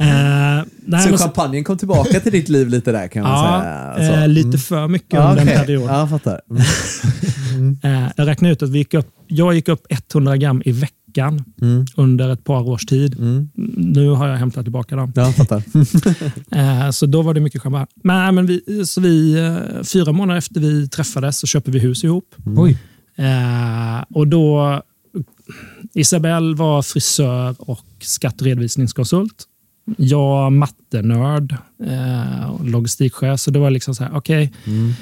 [0.00, 3.60] Eh, nej, Så men- champagnen kom tillbaka till ditt liv lite där kan man Ja,
[3.62, 3.74] säga?
[3.74, 4.20] Alltså.
[4.22, 4.58] eh, lite Mm.
[4.58, 5.54] för mycket Ja, under okej.
[5.54, 5.82] en period.
[5.90, 6.40] Ja, jag fattar.
[7.54, 7.78] Mm.
[7.82, 10.96] Eh, jag räknade ut att vi gick upp, jag gick upp 100 gram i veckan
[11.18, 11.84] Mm.
[11.96, 13.18] under ett par års tid.
[13.18, 13.48] Mm.
[13.76, 15.12] Nu har jag hämtat tillbaka dem.
[15.16, 15.62] Ja, jag fattar.
[16.50, 17.86] Eh, så då var det mycket champagne.
[17.94, 22.04] Men, men vi, så vi, eh, fyra månader efter vi träffades så köpte vi hus
[22.04, 22.34] ihop.
[22.56, 22.78] Oj.
[23.16, 24.82] Eh, och då,
[25.94, 29.44] Isabelle var frisör och skatteredovisningskonsult.
[29.96, 33.40] Jag mattenörd eh, och logistikchef.
[33.40, 34.92] Så det var liksom så här, okej, Mm.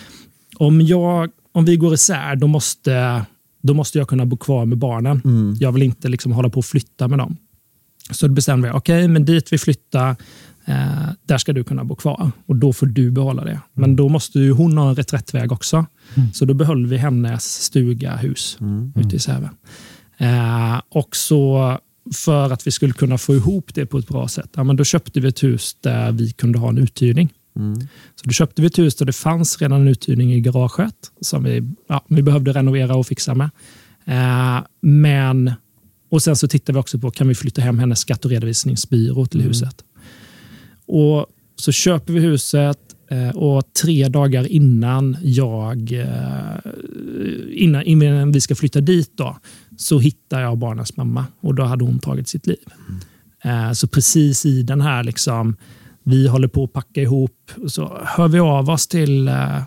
[0.57, 3.25] om, jag, om vi går isär då måste,
[3.63, 5.21] då måste jag kunna bo kvar med barnen.
[5.25, 5.57] Mm.
[5.61, 7.37] Jag vill inte liksom hålla på och flytta med dem.
[8.11, 10.11] Så då bestämde vi, okej, men dit vi flyttar,
[10.65, 12.31] eh, där ska du kunna bo kvar.
[12.47, 13.61] Och då får du behålla det.
[13.73, 15.87] Men då måste ju hon ha en reträttväg också.
[16.33, 18.93] Så då behöll vi hennes stuga, hus Mm.
[18.97, 19.51] ute i Säve.
[20.19, 21.79] Eh, och så
[22.15, 24.85] för att vi skulle kunna få ihop det på ett bra sätt, ja, men då
[24.85, 27.29] köpte vi ett hus där vi kunde ha en uthyrning.
[27.57, 27.81] Mm.
[28.15, 31.45] Så då köpte vi ett hus där det fanns redan en uthyrning i garaget som
[31.45, 33.51] vi, ja, vi behövde renovera och fixa med.
[34.05, 35.53] Eh, men,
[36.11, 39.27] och sen så tittade vi också på, kan vi flytta hem hennes skatt och redovisningsbyrå
[39.27, 39.85] till huset?
[40.87, 42.79] Och så köper vi huset
[43.11, 46.73] eh, och tre dagar innan jag eh,
[47.51, 49.37] innan, innan vi ska flytta dit då,
[49.77, 52.65] så hittade jag barnens mamma och då hade hon tagit sitt liv.
[53.45, 55.57] Eh, Så precis i den här, liksom,
[56.05, 59.29] vi håller på att packa ihop, så hör vi av oss till...
[59.29, 59.63] eh,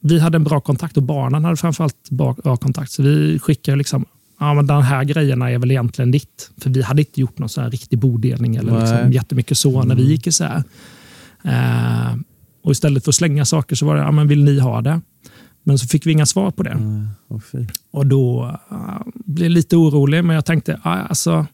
[0.00, 2.90] Vi hade en bra kontakt och barnen hade framförallt bra, kontakt.
[2.90, 4.04] Så vi skickade liksom,
[4.40, 6.50] ja men de här grejerna är väl egentligen ditt.
[6.60, 8.80] För vi hade inte gjort någon sån här riktig bodelning eller Nej.
[8.80, 10.62] liksom jättemycket så när vi gick isär.
[11.44, 12.14] Eh,
[12.62, 15.00] och istället för att slänga saker så var det, ja men vill ni ha det?
[15.62, 16.70] Men så fick vi inga svar på det.
[16.70, 17.08] Mm.
[17.90, 21.46] Och då uh, blev jag lite orolig, men jag tänkte, alltså,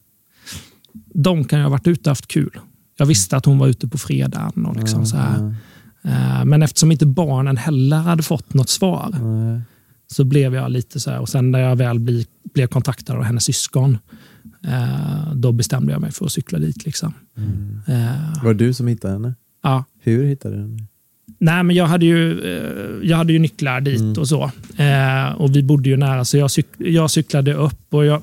[1.15, 2.59] de kan ju ha varit ute och haft kul.
[2.97, 4.67] Jag visste att hon var ute på fredagen.
[4.67, 5.55] Och liksom så här.
[6.05, 9.15] Eh, men eftersom inte barnen heller hade fått något svar
[10.13, 11.19] så blev jag lite så här.
[11.19, 13.99] Och sen när jag väl bli, blev kontaktad av hennes syskon,
[14.65, 16.87] eh, då bestämde jag mig för att cykla dit.
[16.87, 17.15] Liksom.
[17.87, 19.35] Eh, Var det du som hittade henne?
[19.63, 19.85] ja.
[20.01, 20.83] Hur hittade du henne?
[21.39, 22.41] Nej, men jag hade ju,
[23.03, 24.51] jag hade ju nycklar dit och så.
[25.37, 27.95] Och vi bodde ju nära, så jag, cyk, jag cyklade upp.
[27.95, 28.23] och jag,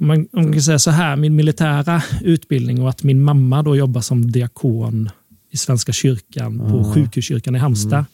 [0.00, 4.00] man, man kan säga så här, min militära utbildning och att min mamma då jobbar
[4.00, 5.10] som diakon
[5.50, 8.04] i Svenska kyrkan på sjukhuskyrkan i Halmstad.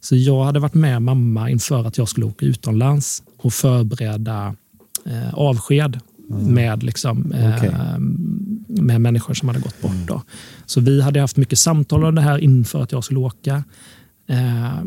[0.00, 4.54] Så jag hade varit med mamma inför att jag skulle åka utomlands och förbereda
[5.06, 7.70] eh, avsked med, liksom, eh, Okej.
[8.68, 10.06] med människor som hade gått bort.
[10.08, 10.22] Då.
[10.66, 13.64] Så vi hade haft mycket samtal om det här inför att jag skulle åka.
[14.28, 14.82] Eh,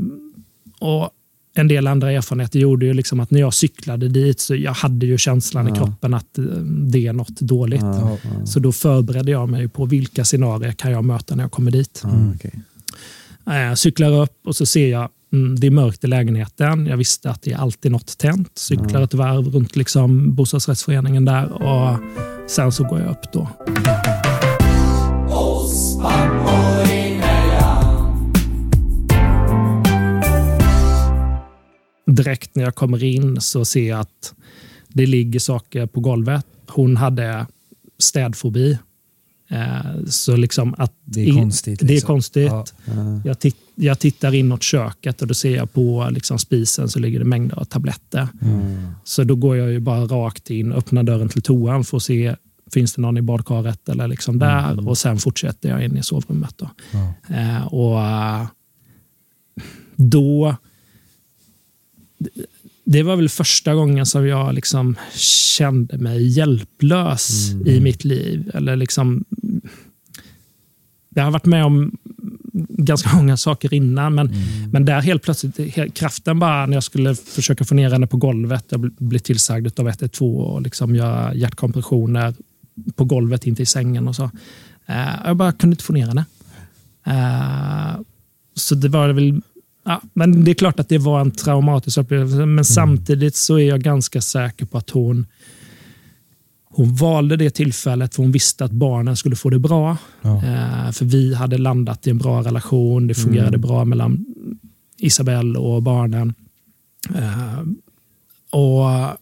[0.79, 1.09] och
[1.55, 5.05] en del andra erfarenheter gjorde ju liksom att när jag cyklade dit så jag hade
[5.05, 7.81] ju känslan i kroppen att eh, det är något dåligt.
[7.81, 8.45] Ja, ja.
[8.45, 12.01] Så då förberedde jag mig på vilka scenarier kan jag möta när jag kommer dit.
[12.03, 12.59] Ja, okej.
[13.47, 16.85] Eh, cyklar upp och så ser jag mm, det är mörkt i lägenheten.
[16.85, 18.51] Jag visste att det är alltid något tänt.
[18.57, 21.97] Cyklar ett varv runt liksom bostadsrättsföreningen där och
[22.47, 23.49] sen så går jag upp då.
[32.05, 34.33] Direkt när jag kommer in så ser jag att
[34.87, 36.45] det ligger saker på golvet.
[36.67, 37.47] Hon hade
[37.99, 38.77] städfobi.
[39.49, 42.07] Eh, Så liksom att Det är konstigt, Det är liksom.
[42.07, 42.47] konstigt.
[42.51, 42.65] Ja.
[43.25, 47.19] Jag, tit- jag tittar inåt köket och då ser jag på liksom spisen så ligger
[47.19, 48.27] det mängder av tabletter.
[49.03, 52.35] Så då går jag ju bara rakt in, öppnar dörren till toan för att se
[52.73, 56.55] finns det någon i badkaret eller liksom där och sen fortsätter jag in i sovrummet.
[56.57, 56.69] Då.
[57.35, 58.45] Eh, och eh,
[59.95, 60.55] då
[62.85, 64.95] det var väl första gången som jag liksom
[65.57, 68.51] kände mig hjälplös i mitt liv.
[68.53, 69.25] Eller liksom,
[71.15, 71.97] jag har varit med om
[72.69, 74.33] ganska många saker innan, men,
[74.71, 78.17] men där helt plötsligt, he- kraften bara när jag skulle försöka få ner henne på
[78.17, 82.33] golvet, jag bl- blev tillsagd av 112 och liksom göra hjärtkompressioner
[82.95, 84.23] på golvet, inte i sängen och så.
[84.85, 86.25] Eh, jag bara kunde inte få ner henne.
[87.05, 88.01] Eh,
[88.55, 89.41] så det var väl
[89.85, 93.67] Ja, men det är klart att det var en traumatisk upplevelse, men samtidigt så är
[93.67, 95.27] jag ganska säker på att hon
[96.75, 99.97] hon valde det tillfället för hon visste att barnen skulle få det bra.
[100.21, 100.35] Ja.
[100.35, 103.07] Eh, för vi hade landat i en bra relation.
[103.07, 104.25] Det fungerade bra mellan
[104.97, 106.33] Isabelle och barnen.
[107.15, 107.59] Eh,
[108.59, 109.17] och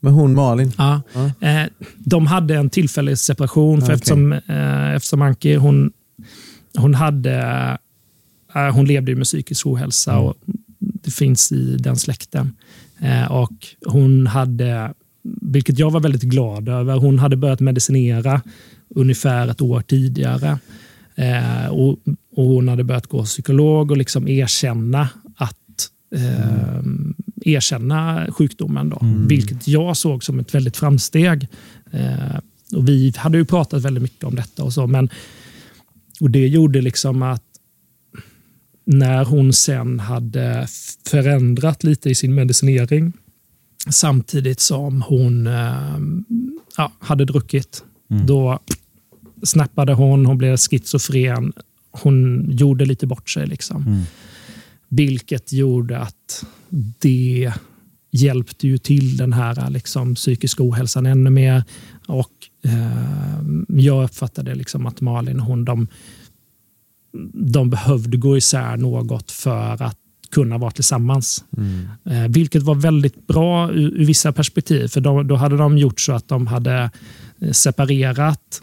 [0.00, 0.72] Men hon Malin?
[0.78, 1.02] Ja.
[1.40, 1.66] Eh,
[1.98, 3.94] de hade en tillfällig separation för okej.
[3.94, 5.92] eftersom, eh, eftersom Anki hon,
[6.78, 7.78] hon, hade,
[8.54, 10.34] hon levde ju med psykisk ohälsa och
[10.78, 12.52] det finns i den släkten.
[13.00, 14.94] Eh, och hon hade,
[15.40, 18.42] vilket jag var väldigt glad över, hon hade börjat medicinera
[18.94, 20.58] ungefär ett år tidigare.
[21.14, 21.98] Eh, och,
[22.36, 26.82] och Hon hade börjat gå psykolog och liksom erkänna att eh,
[27.44, 28.88] erkänna sjukdomen.
[28.88, 31.48] Då, Vilket jag såg som ett väldigt framsteg.
[31.90, 32.36] Eh,
[32.72, 35.08] och Vi hade ju pratat väldigt mycket om detta och så, men
[36.20, 37.42] och det gjorde liksom att
[38.84, 40.66] när hon sen hade
[41.08, 43.12] förändrat lite i sin medicinering
[43.90, 45.98] samtidigt som hon eh,
[46.76, 47.84] ja, hade druckit,
[48.26, 48.58] då
[49.42, 51.52] snappade hon, hon blev schizofren,
[51.90, 53.46] hon gjorde lite bort sig.
[53.46, 54.04] Liksom.
[54.88, 56.44] Vilket gjorde att
[56.98, 57.52] det
[58.10, 61.64] hjälpte ju till den här liksom, psykiska ohälsan ännu mer.
[62.06, 62.32] Och
[62.64, 65.88] eh, Jag uppfattade liksom att Malin hon, de,
[67.34, 69.98] de behövde gå isär något för att
[70.30, 71.44] kunna vara tillsammans.
[72.04, 74.88] Eh, vilket var väldigt bra ur, ur vissa perspektiv.
[74.88, 76.90] För då, då hade de gjort så att de hade
[77.40, 78.62] eh, separerat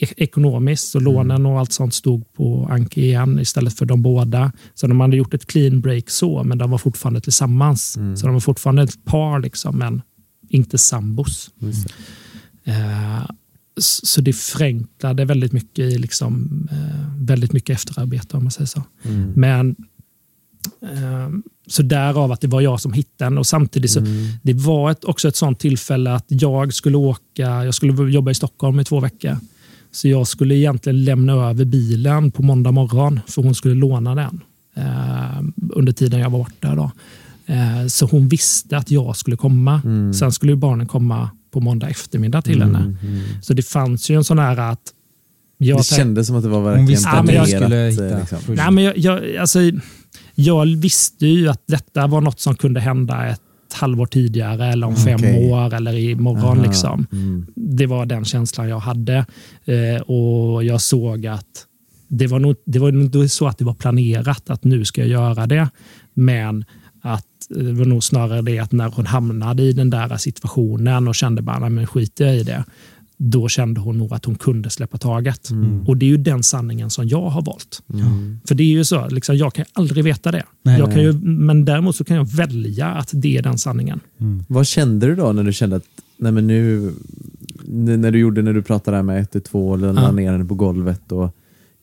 [0.00, 4.52] e- ekonomiskt och lånen och allt sånt stod på Anki igen istället för de båda.
[4.74, 7.98] Så de hade gjort ett clean break så, men de var fortfarande tillsammans.
[8.16, 10.02] Så de var fortfarande ett par, liksom, men
[10.48, 11.50] inte sambos.
[12.64, 13.26] Eh, s-
[13.80, 18.82] så det förenklade väldigt mycket i liksom, eh, väldigt mycket efterarbete om man säger så.
[19.34, 19.76] Men
[20.82, 21.28] eh,
[21.66, 23.38] så därav att det var jag som hittade den.
[23.38, 24.00] Och samtidigt så,
[24.42, 28.34] det var ett, också ett sånt tillfälle att jag skulle åka, jag skulle jobba i
[28.34, 29.36] Stockholm i två veckor.
[29.92, 34.40] Så jag skulle egentligen lämna över bilen på måndag morgon, för hon skulle låna den
[34.76, 36.74] eh, under tiden jag var borta.
[36.74, 36.90] Då.
[37.46, 39.80] Eh, så hon visste att jag skulle komma.
[40.18, 42.96] Sen skulle barnen komma på måndag eftermiddag till henne.
[43.42, 44.80] Så det fanns ju en sån här att
[45.58, 48.38] jag det kändes som att det var Hon verkligen visste planerat, eh, hitta liksom.
[48.38, 48.62] först.
[48.62, 49.58] Nej, men jag, jag, alltså,
[50.34, 53.40] jag visste ju att detta var något som kunde hända ett
[53.72, 55.52] halvår tidigare eller om fem Okej.
[55.52, 56.58] år eller imorgon.
[56.58, 56.66] Aha.
[56.66, 57.06] Liksom.
[57.12, 57.46] Mm.
[57.54, 59.26] Det var den känslan jag hade.
[59.64, 61.66] Eh, och Jag såg att
[62.08, 65.10] det var, nog, det var nog så att det var planerat att nu ska jag
[65.10, 65.68] göra det.
[66.14, 66.64] Men
[67.48, 71.42] det var nog snarare det att när hon hamnade i den där situationen och kände
[71.42, 72.64] bara, "Nej, men skiter jag i det.
[73.18, 75.48] Då kände hon nog att hon kunde släppa taget.
[75.86, 77.82] Och det är ju den sanningen som jag har valt.
[78.48, 80.44] För det är ju så, liksom, jag kan aldrig veta det.
[80.62, 80.78] Nej.
[80.78, 84.00] jag kan ju, men däremot så kan jag välja att det är den sanningen.
[84.48, 85.84] Vad kände du då när du kände att
[86.18, 86.92] nej men nu,
[87.64, 90.12] när du gjorde när du pratade där med 112 och la Ja.
[90.12, 91.36] ner henne på golvet och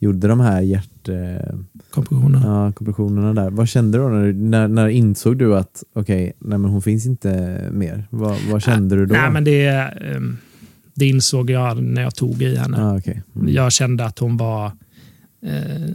[0.04, 1.56] gjorde de här hjärt, eh,
[1.92, 2.42] Kompressionen.
[2.42, 3.50] ja, kompressionerna där.
[3.50, 4.10] Vad kände du då?
[4.10, 8.08] När, när, när insåg du att okej, nej men hon finns inte mer?
[8.10, 9.14] Vad, vad kände du då?
[9.16, 10.38] Nej, men det, ehm,
[10.94, 12.78] det insåg jag när jag tog i henne.
[12.84, 13.22] ah, okej.
[13.36, 13.54] Mm.
[13.54, 14.66] Jag kände att hon var...
[15.46, 15.90] Eh,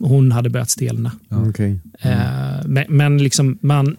[0.00, 1.12] hon hade börjat stelna.
[1.30, 1.78] Mm, okej.
[2.00, 3.96] Eh, men, men liksom man...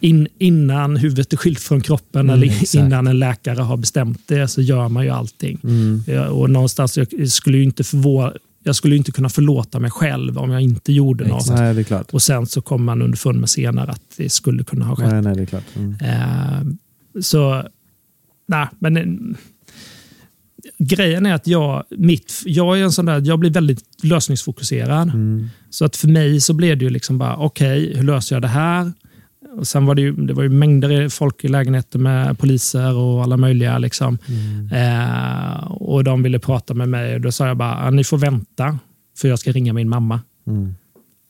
[0.00, 2.74] In, innan huvudet är skilt från kroppen Mm, eller exakt.
[2.74, 5.58] innan en läkare har bestämt det så gör man ju allting.
[5.64, 6.00] Mm.
[6.06, 10.38] Ja, Och någonstans, jag skulle ju inte förvå- jag skulle inte kunna förlåta mig själv
[10.38, 11.48] om jag inte gjorde något.
[11.48, 11.84] Nej.
[12.12, 15.12] Och sen så kom man underfund med senare att det skulle kunna ha skett.
[15.12, 15.64] Nej, nej, det är klart.
[15.76, 15.96] Mm.
[16.00, 17.64] Eh, så,
[18.46, 19.36] nej, men eh,
[20.78, 25.08] grejen är att jag, mitt, jag är en sån där, jag blir väldigt lösningsfokuserad.
[25.08, 25.48] Mm.
[25.70, 28.48] Så att för mig så blev det ju liksom bara, okej, hur löser jag det
[28.48, 28.92] här?
[29.56, 33.22] Och sen var det ju, det var ju mängder folk i lägenheten med poliser och
[33.22, 33.78] alla möjliga.
[33.78, 34.18] Liksom.
[34.72, 38.18] Eh, och de ville prata med mig och då sa jag bara, "Ah, ni får
[38.18, 38.78] vänta
[39.18, 40.20] för jag ska ringa min mamma.
[40.46, 40.74] Mm.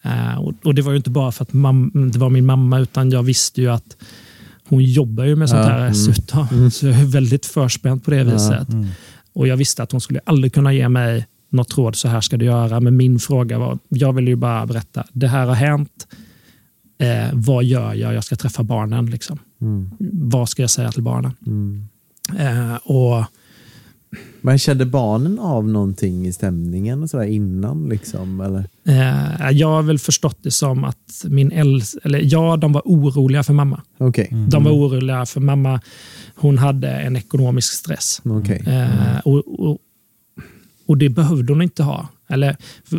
[0.05, 2.79] Eh, och, och Det var ju inte bara för att mam- det var min mamma,
[2.79, 3.97] utan jag visste ju att
[4.69, 5.89] hon jobbar ju med sånt här mm.
[5.89, 6.71] dessutom.
[6.71, 8.69] Så jag är väldigt förspänd på det viset.
[8.69, 8.87] Mm.
[9.33, 12.37] Och Jag visste att hon skulle aldrig kunna ge mig något råd, så här ska
[12.37, 12.81] du göra.
[12.81, 16.07] Men min fråga var, jag ville ju bara berätta, det här har hänt.
[17.03, 18.15] Eh, vad gör jag?
[18.15, 19.07] Jag ska träffa barnen.
[19.07, 19.39] Liksom.
[19.61, 19.91] Mm.
[20.13, 21.33] Vad ska jag säga till barnen?
[21.47, 21.89] Mm.
[22.39, 23.25] Eh, och
[24.41, 27.89] Men kände barnen av någonting i stämningen och sådär innan?
[27.89, 28.67] Liksom, eller?
[28.87, 33.43] eh, Jag har väl förstått det som att min äldst, eller ja, de var oroliga
[33.43, 33.83] för mamma.
[33.99, 34.29] Okej.
[34.51, 35.81] De var oroliga för mamma.
[36.37, 38.23] Hon hade en ekonomisk stress.
[38.25, 38.63] Okej.
[38.67, 39.79] Eh, och, och,
[40.87, 42.09] och det behövde hon inte ha.
[42.33, 42.57] Eller,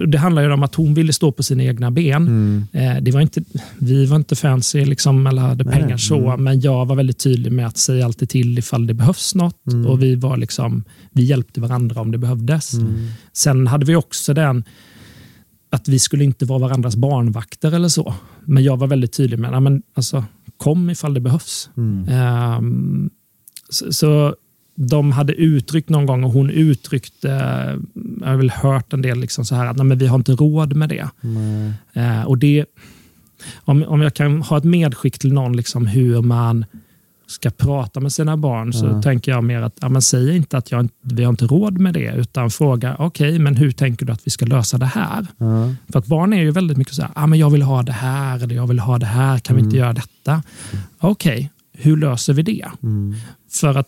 [0.08, 2.28] det handlar ju om att hon ville stå på sina egna ben.
[2.28, 2.68] Mm.
[2.72, 3.44] Eh, det var inte,
[3.78, 6.00] vi var inte fancy liksom, eller hade pengar nej.
[6.00, 9.68] så, men jag var väldigt tydlig med att säga alltid till ifall det behövs något.
[9.68, 9.86] Mm.
[9.86, 12.74] Och vi, var liksom, vi hjälpte varandra om det behövdes.
[12.74, 13.08] Mm.
[13.34, 14.64] Sen hade vi också den
[15.70, 18.14] att vi skulle inte vara varandras barnvakter eller så.
[18.46, 20.26] Men jag var väldigt tydlig med att alltså,
[20.58, 21.70] kom ifall det behövs.
[21.78, 22.08] Mm.
[22.10, 23.10] Ehm,
[23.70, 24.36] så, så
[24.76, 27.28] de hade uttryckt någon gång och hon uttryckte,
[28.22, 30.32] jag har väl hört en del liksom så här att nej, men vi har inte
[30.32, 31.08] råd med det.
[31.94, 32.66] Eh, och det
[33.56, 36.66] om, om jag kan ha ett medskick till någon liksom hur man
[37.28, 39.02] ska prata med sina barn så Ja.
[39.02, 41.94] tänker jag mer att ja, men säg inte att jag, vi har inte råd med
[41.94, 45.28] det utan fråga okej, men hur tänker du att vi ska lösa det här?
[45.38, 45.74] Ja.
[45.92, 47.92] För att barn är ju väldigt mycket så här, ah, men jag vill ha det
[47.92, 50.44] här eller jag vill ha det här, kan vi inte göra detta?
[51.00, 52.66] Okej, hur löser vi det?
[52.84, 53.16] Mm.
[53.52, 53.88] För att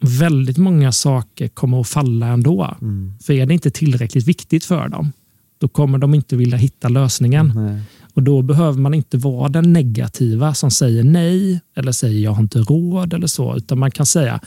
[0.00, 2.76] väldigt många saker kommer att falla ändå.
[2.80, 3.12] Mm.
[3.20, 5.12] För är det inte tillräckligt viktigt för dem,
[5.58, 7.52] då kommer de inte vilja hitta lösningen.
[7.54, 7.82] Nej.
[8.14, 12.42] Och Då behöver man inte vara den negativa som säger nej eller säger jag har
[12.42, 14.40] inte råd eller så, utan man kan säga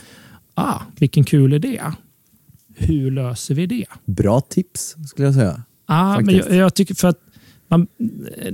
[0.54, 1.80] ah, vilken kul idé.
[2.74, 3.84] Hur löser vi det?
[4.04, 5.62] Bra tips skulle jag säga.
[5.86, 7.18] Ah, men jag, jag tycker för att
[7.68, 7.86] man,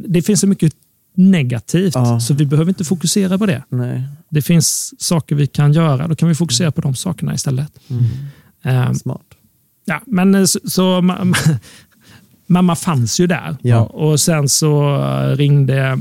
[0.09, 0.73] det finns så mycket
[1.19, 2.21] negativt Ja.
[2.21, 3.63] så vi behöver inte fokusera på det.
[3.69, 4.03] Nej.
[4.29, 7.73] Det finns saker vi kan göra, då kan vi fokusera på de sakerna istället.
[8.63, 9.23] Ehm, Smart.
[9.85, 11.59] Ja, men eh, så, så ma-
[12.47, 13.57] mamma fanns ju där.
[13.63, 13.81] Ja.
[13.85, 14.99] Och sen så
[15.37, 15.99] ringde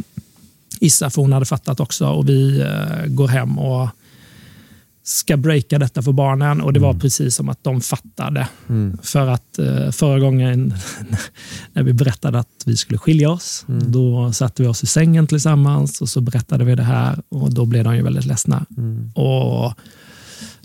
[0.79, 2.07] Issa, för hon hade fattat också.
[2.07, 3.89] Och vi eh, går hem och
[5.07, 6.61] ska breaka detta för barnen.
[6.61, 8.47] Och det var precis som att de fattade.
[8.69, 8.97] Mm.
[9.03, 10.73] För att eh, förra gången
[11.73, 16.01] när vi berättade att vi skulle skilja oss, då satte vi oss i sängen tillsammans
[16.01, 18.65] och så berättade vi det här och då blev de ju väldigt ledsna.
[18.77, 19.11] Mm.
[19.15, 19.73] Och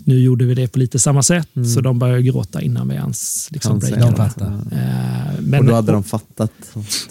[0.05, 3.51] Nu gjorde vi det på lite samma sätt, så de började gråta innan vi ens
[3.51, 4.01] liksom breakade.
[4.01, 4.17] De det.
[4.17, 4.47] fattar.
[4.71, 6.51] Eh, men, och då hade de fattat.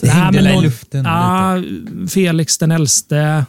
[0.00, 1.62] Det Nej, hängde men i luften Ja,
[2.08, 3.46] Felix den äldste,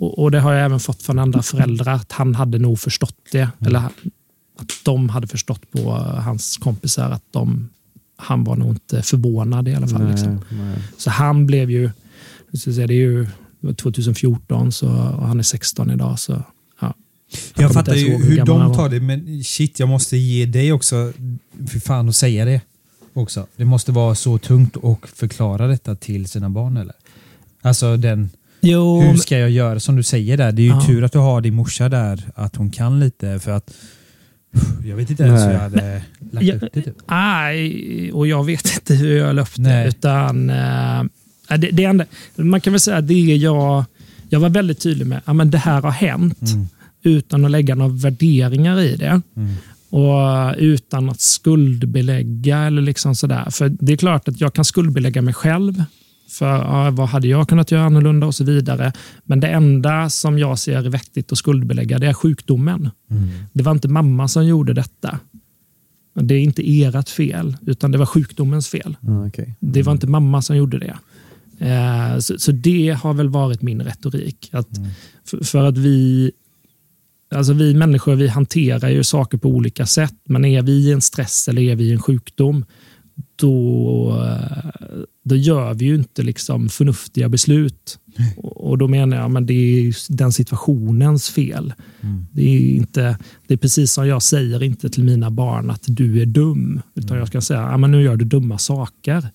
[0.00, 3.16] och och det har jag även fått från andra föräldrar, att han hade nog förstått
[3.32, 3.48] det.
[3.60, 3.92] Eller att
[4.84, 7.68] de hade förstått på hans kompisar att de,
[8.16, 10.10] han var nog inte förvånad i alla fall.
[10.10, 10.40] Liksom.
[10.50, 11.90] Nej, Så han blev ju,
[12.52, 13.26] säga, det är ju
[13.62, 16.18] det var 2014 så, och han är 16 idag.
[16.18, 16.42] Så,
[16.80, 16.94] ja.
[17.56, 21.12] Jag fattar ju hur hur de tar det, men shit, jag måste ge dig också,
[21.68, 22.60] för fan att säga det
[23.12, 23.46] också.
[23.56, 26.94] Det måste vara så tungt att förklara detta till sina barn eller?
[27.62, 28.30] Alltså den,
[28.62, 29.80] Jo, hur ska jag göra?
[29.80, 30.84] Som du säger där, det är ju Ja.
[30.86, 33.74] tur att du har din morsa där, att hon kan lite för att
[34.84, 35.54] jag vet inte ens hur Nej.
[35.54, 36.02] jag hade
[36.32, 36.82] lagt Ja, upp det.
[36.82, 36.96] Typ.
[37.10, 39.62] Nej, och jag vet inte hur jag la upp det.
[39.62, 39.88] Nej.
[39.88, 41.02] Utan, eh,
[41.58, 42.04] det, det enda,
[42.36, 43.84] man kan väl säga att det jag,
[44.28, 45.20] jag var väldigt tydlig med.
[45.24, 46.66] Ja, men det här har hänt Mm.
[47.02, 49.20] utan att lägga några värderingar i det.
[49.36, 49.54] Mm.
[49.90, 53.50] Och utan att skuldbelägga eller liksom sådär.
[53.50, 55.84] För det är klart att jag kan skuldbelägga mig själv.
[56.32, 58.92] För ja, vad hade jag kunnat göra annorlunda och så vidare.
[59.24, 62.90] Men det enda som jag ser är vettigt att skuldbelägga det är sjukdomen.
[63.10, 63.28] Mm.
[63.52, 65.18] Det var inte mamma som gjorde detta.
[66.14, 68.96] Det är inte ert fel, utan det var sjukdomens fel.
[69.00, 69.54] Ja, okej.
[69.60, 70.96] Det var inte mamma som gjorde det.
[71.66, 74.48] Eh, Så, så det har väl varit min retorik.
[74.52, 74.68] Att
[75.24, 76.32] för, för att vi,
[77.34, 80.14] alltså vi människor vi hanterar ju saker på olika sätt.
[80.24, 82.64] Men är vi i en stress eller är vi i en sjukdom,
[83.36, 84.72] då, eh,
[85.24, 87.98] då gör vi ju inte liksom förnuftiga beslut.
[88.36, 91.74] Och då menar jag men det är den situationens fel.
[92.32, 96.22] Det, är inte, det är precis som jag säger inte till mina barn att du
[96.22, 96.80] är dum.
[96.94, 99.28] Utan jag ska säga men nu gör du dumma saker.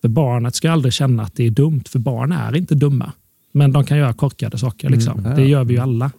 [0.00, 3.12] För barnet ska aldrig känna att det är dumt, för barn är inte dumma.
[3.52, 4.88] Men de kan göra korkade saker.
[4.90, 5.18] Liksom.
[5.18, 5.36] Mm.
[5.36, 6.10] Det gör vi ju alla.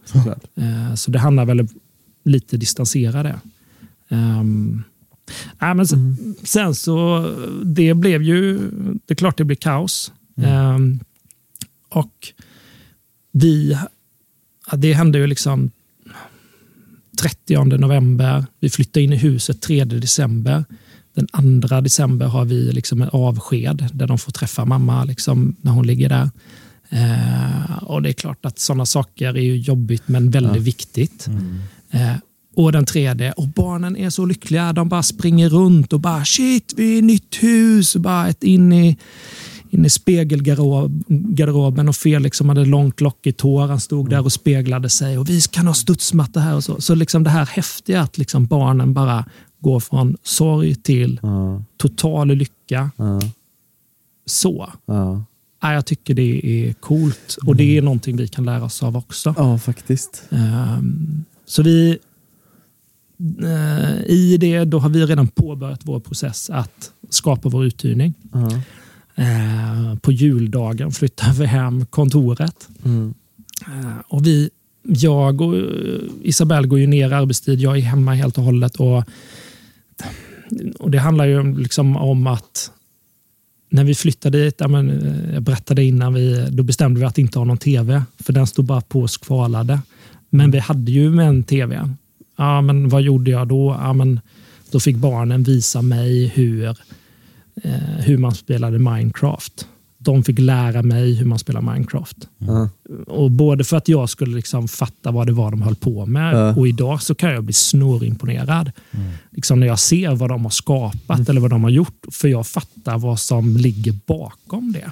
[0.55, 1.68] Eh, Så det handlar väl
[2.26, 3.39] lite distansera det.
[4.09, 4.84] Um,
[5.59, 7.30] ja, men sen, sen så,
[7.63, 8.57] det blev ju,
[9.05, 10.11] det är klart det blev kaos.
[10.38, 10.99] Ehm,
[11.89, 12.34] och
[13.32, 13.78] vi,
[14.71, 15.71] ja, det hände ju liksom
[17.21, 18.45] 30 november.
[18.59, 20.65] Vi flyttade in i huset 3 december.
[21.13, 25.71] Den 2 december har vi liksom en avsked där de får träffa mamma liksom, när
[25.71, 26.30] hon ligger där.
[26.89, 31.28] Eh, och Det är klart att sådana saker är ju jobbigt men väldigt viktigt.
[31.91, 32.15] Eh,
[32.56, 34.74] och den tredje, och barnen är så lyckliga.
[34.74, 37.95] De bara springer runt och bara shit, vi är i nytt hus.
[37.95, 38.97] Och bara ett in i,
[39.70, 43.68] in i spegelgarderoben och Felix som hade långt lockigt hår.
[43.68, 46.82] Han stod där och speglade sig och vi kan ha studsmatta här och så.
[46.82, 49.26] Så liksom det här häftiga att liksom barnen bara
[49.60, 52.91] går från sorg till Ja, total lycka.
[52.97, 53.22] ja,
[54.26, 54.70] Så.
[54.86, 55.24] Ja,
[55.74, 59.34] jag tycker det är coolt och det är någonting vi kan lära oss av också.
[59.38, 60.24] ja, faktiskt.
[60.32, 61.97] Ehm, Så vi
[64.07, 68.13] i det då har vi redan påbörjat vår process att skapa vår uthyrning.
[68.34, 68.49] Ja.
[69.24, 72.68] Eh, På juldagen flyttar vi hem kontoret.
[72.86, 73.13] Mm.
[73.68, 74.49] Eh, Och vi,
[74.84, 75.63] jag och eh,
[76.22, 77.59] Isabelle går ju ner i arbetstid.
[77.59, 78.76] Jag är hemma helt och hållet.
[78.76, 79.03] Och,
[80.80, 82.72] och Det handlar ju om- liksom om att
[83.70, 87.18] när vi flyttade dit, ja, men, eh, jag berättade innan, vi, då bestämde vi att
[87.18, 88.03] inte ha någon tv.
[88.24, 89.80] För den stod bara på och skvalade.
[90.30, 91.89] Men vi hade ju med en tv.
[92.36, 93.77] Ja, men vad gjorde jag då?
[93.81, 94.19] Ja, men,
[94.71, 96.65] då fick barnen visa mig hur,
[97.63, 99.67] eh, hur man spelade Minecraft.
[99.97, 102.17] De fick lära mig hur man spelar Minecraft.
[102.38, 102.69] Ja.
[103.07, 106.33] Och både för att jag skulle liksom fatta vad det var de höll på med
[106.36, 106.55] Ja.
[106.55, 108.71] och idag så kan jag bli snorimponerad.
[109.31, 112.05] Liksom när jag ser vad de har skapat eller vad de har gjort.
[112.11, 114.91] För jag fattar vad som ligger bakom det.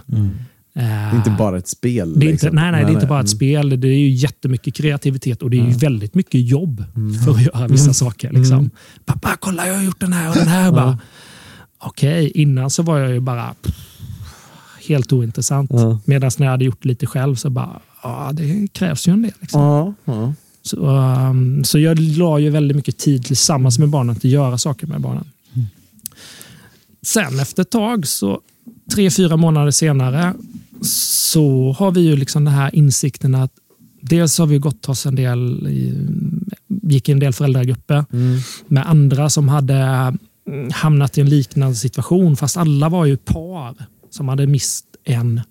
[0.75, 2.19] Eh, Det är inte bara ett spel.
[2.19, 2.55] det är inte, liksom.
[2.55, 3.37] nej, nej, det är inte bara ett Mm.
[3.37, 3.79] spel.
[3.81, 6.83] Det är ju jättemycket kreativitet och det är ju väldigt mycket jobb
[7.25, 8.31] för att göra vissa saker.
[8.31, 8.69] Liksom.
[9.05, 10.71] Pappa, kolla jag har gjort den här och den här.
[10.71, 10.99] Bara,
[11.85, 13.75] Okej, innan så var jag ju bara pff,
[14.87, 15.71] helt ointressant.
[16.05, 19.31] Medan när jag hade gjort lite själv så bara, ja det krävs ju en del.
[19.39, 19.95] Liksom.
[20.61, 24.87] Så, um, så jag la ju väldigt mycket tid tillsammans med barnen att göra saker
[24.87, 25.25] med barnen.
[27.01, 28.41] Sen efter ett tag, så
[28.93, 30.33] tre, fyra månader senare,
[30.85, 33.51] så har vi ju liksom den här insikten att
[34.01, 35.67] dels har vi gått oss en del,
[36.67, 38.39] gick i en del föräldragrupper Mm.
[38.67, 39.75] med andra som hade
[40.47, 43.75] mm, hamnat i en liknande situation, fast alla var ju par
[44.09, 45.41] som hade mist en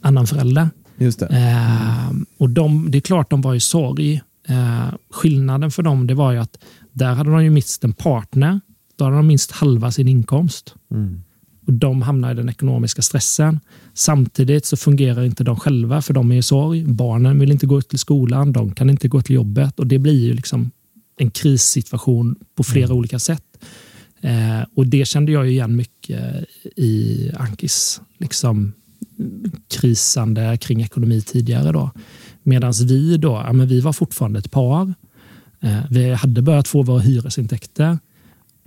[0.00, 0.68] annan förälder.
[0.98, 1.26] Just det.
[1.26, 4.22] Eh, och de, det är klart de var i sorg.
[4.48, 6.58] Eh, skillnaden för dem det var ju att
[6.92, 8.60] där hade de ju mist en partner.
[8.96, 10.74] Då hade de minst halva sin inkomst.
[10.90, 11.22] Mm.
[11.66, 13.60] Och De hamnar i den ekonomiska stressen.
[13.94, 16.84] Samtidigt så fungerar inte de själva för de är i sorg.
[16.84, 20.24] Barnen vill inte gå till skolan, de kan inte gå till jobbet och det blir
[20.24, 20.70] ju liksom
[21.18, 23.42] en krissituation på flera olika sätt.
[24.20, 26.44] Eh, och Det kände jag igen mycket
[26.76, 28.72] i Ankis liksom,
[29.68, 31.72] krisande kring ekonomi tidigare.
[31.72, 31.90] då.
[32.42, 34.94] Medan vi då, ja, men vi var fortfarande ett par.
[35.60, 37.98] Eh, vi hade börjat få våra hyresintäkter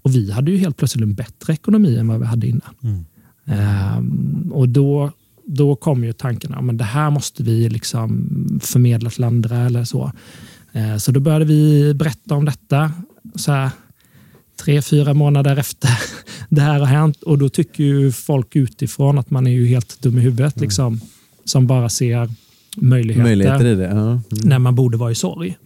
[0.09, 3.05] och vi hade ju helt plötsligt en bättre ekonomi än vad vi hade innan.
[3.45, 5.11] Ehm, och då,
[5.45, 10.11] då kom ju tanken att det här måste vi liksom förmedla till andra eller så.
[10.71, 12.91] Eh, så då började vi berätta om detta.
[13.35, 13.69] Så här,
[14.63, 15.89] tre, fyra månader efter
[16.49, 20.01] det här har hänt och då tycker ju folk utifrån att man är ju helt
[20.01, 21.01] dum i huvudet liksom,
[21.45, 22.29] som bara ser
[22.77, 23.83] möjligheter, Möjligheter det.
[23.83, 23.91] Ja.
[23.91, 24.21] Mm.
[24.43, 25.57] när man borde vara i sorg.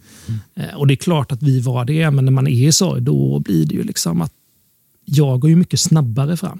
[0.55, 3.01] Eh, Och det är klart att vi var det, men när man är i sorg
[3.01, 4.33] då blir det ju liksom att
[5.05, 6.59] jag går ju mycket snabbare fram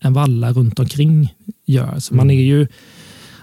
[0.00, 1.34] än vad alla runt omkring
[1.66, 1.98] gör.
[1.98, 2.66] Så man är ju,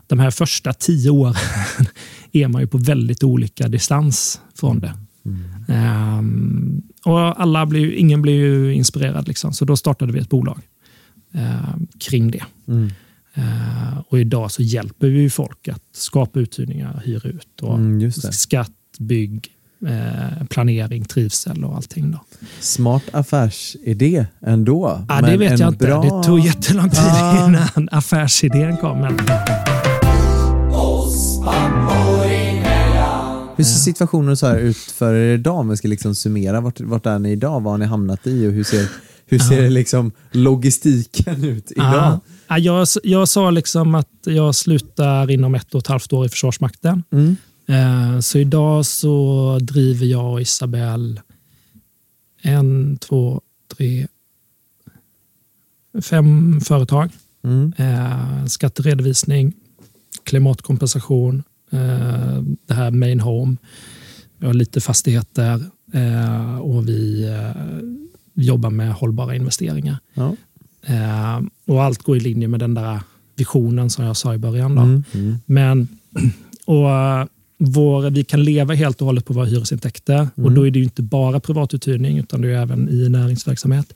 [0.08, 1.36] de här första tio åren
[2.32, 4.94] är man ju på väldigt olika distans från det.
[5.68, 9.54] Ehm, och alla blir, ingen blir ju inspirerad, liksom.
[9.54, 10.60] så då startade vi ett bolag
[11.34, 12.44] ehm, kring det.
[12.68, 12.92] Mm.
[13.34, 18.72] Eh, och idag så hjälper vi folk att skapa uthyrningar, hyra ut och Mm, skatt,
[19.02, 19.48] bygg,
[19.88, 22.12] eh, planering, trivsel och allting.
[22.12, 22.20] Då.
[22.60, 25.06] Smart affärsidé ändå.
[25.10, 25.86] Ja, det vet jag inte.
[25.86, 27.48] bra- Det tog jättelång tid Ah.
[27.48, 29.00] innan affärsidén kom.
[29.02, 29.20] Men
[33.56, 35.56] Hur ser situationen så här ut för er idag?
[35.56, 37.62] Om vi ska liksom summera, vart, vart är ni idag?
[37.62, 38.88] Vad har ni hamnat i och hur ser,
[39.28, 42.20] hur ser liksom logistiken ut idag?
[42.48, 46.30] Ja, jag, jag sa liksom att jag slutar inom ett och ett halvt år i
[46.30, 47.04] Försvarsmakten.
[47.14, 47.36] Mm.
[47.72, 51.22] Eh, Så idag så driver jag och Isabel
[52.42, 53.42] en, två,
[53.76, 54.08] tre,
[56.02, 57.10] fem företag.
[57.44, 57.74] Mm.
[57.78, 59.54] Eh, skatteredovisning,
[60.24, 63.58] klimatkompensation, eh, det här main home.
[64.38, 65.64] Vi har lite fastigheter
[66.62, 67.28] och vi
[68.34, 69.98] jobbar med hållbara investeringar.
[70.14, 70.36] Ja.
[71.68, 73.00] Och allt går i linje med den där
[73.36, 74.76] visionen som jag sa i början.
[74.76, 74.82] Då.
[74.82, 75.04] Mm.
[75.14, 75.36] Mm.
[75.46, 75.88] Men
[76.66, 76.88] och,
[77.64, 80.28] vår, vi kan leva helt och hållet på våra hyresintäkter.
[80.36, 83.94] Och då är det inte bara privatuthyrning utan det är även i näringsverksamhet.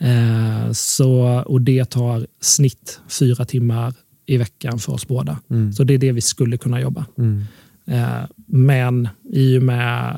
[0.00, 3.94] Eh, så, och det tar snitt fyra timmar
[4.26, 5.38] i veckan för oss båda.
[5.50, 5.72] Mm.
[5.72, 7.06] Så det är det vi skulle kunna jobba.
[7.18, 7.44] Mm.
[7.86, 10.14] Eh, men i och med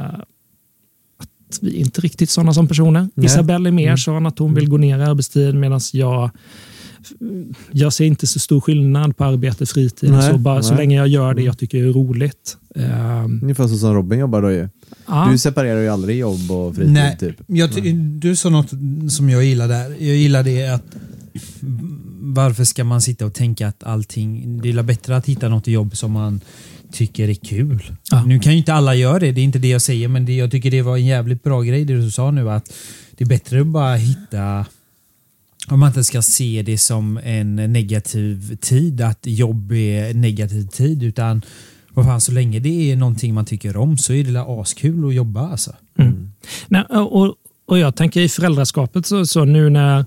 [1.19, 3.09] att vi är inte riktigt sådana som personer.
[3.15, 3.27] Nej.
[3.27, 3.99] Isabelle är mer Mm.
[3.99, 6.31] sån att hon vill gå ner i arbetstid medan jag
[7.73, 10.11] jag ser inte så stor skillnad på arbete fritid.
[10.11, 12.57] Nej, så, bara, så länge jag gör det jag tycker är roligt.
[12.75, 14.69] Eh, Ungefär så som Robin jobbar då ju.
[15.07, 15.29] ja.
[15.33, 17.37] Du separerar ju aldrig jobb och fritid Nej, typ.
[17.47, 18.71] jag ty- du sa något
[19.09, 19.91] som jag gillar där.
[19.91, 20.97] Jag gillar det att
[22.21, 25.97] varför ska man sitta och tänka att allting, det är bättre att hitta något jobb
[25.97, 26.41] som man
[26.93, 27.83] tycker är kul.
[28.11, 28.25] Ja.
[28.25, 30.33] Nu kan ju inte alla göra det, det är inte det jag säger, men det,
[30.37, 32.73] jag tycker det var en jävligt bra grej det du sa nu att
[33.17, 34.67] det är bättre att bara hitta
[35.69, 41.03] om man inte ska se det som en negativ tid, att jobb är negativ tid,
[41.03, 41.43] utan
[41.95, 45.15] vad fan, så länge det är någonting man tycker om så är det askul att
[45.15, 45.73] jobba alltså.
[46.69, 47.35] Nej, och,
[47.67, 50.05] och jag tänker i föräldraskapet, så, så nu när,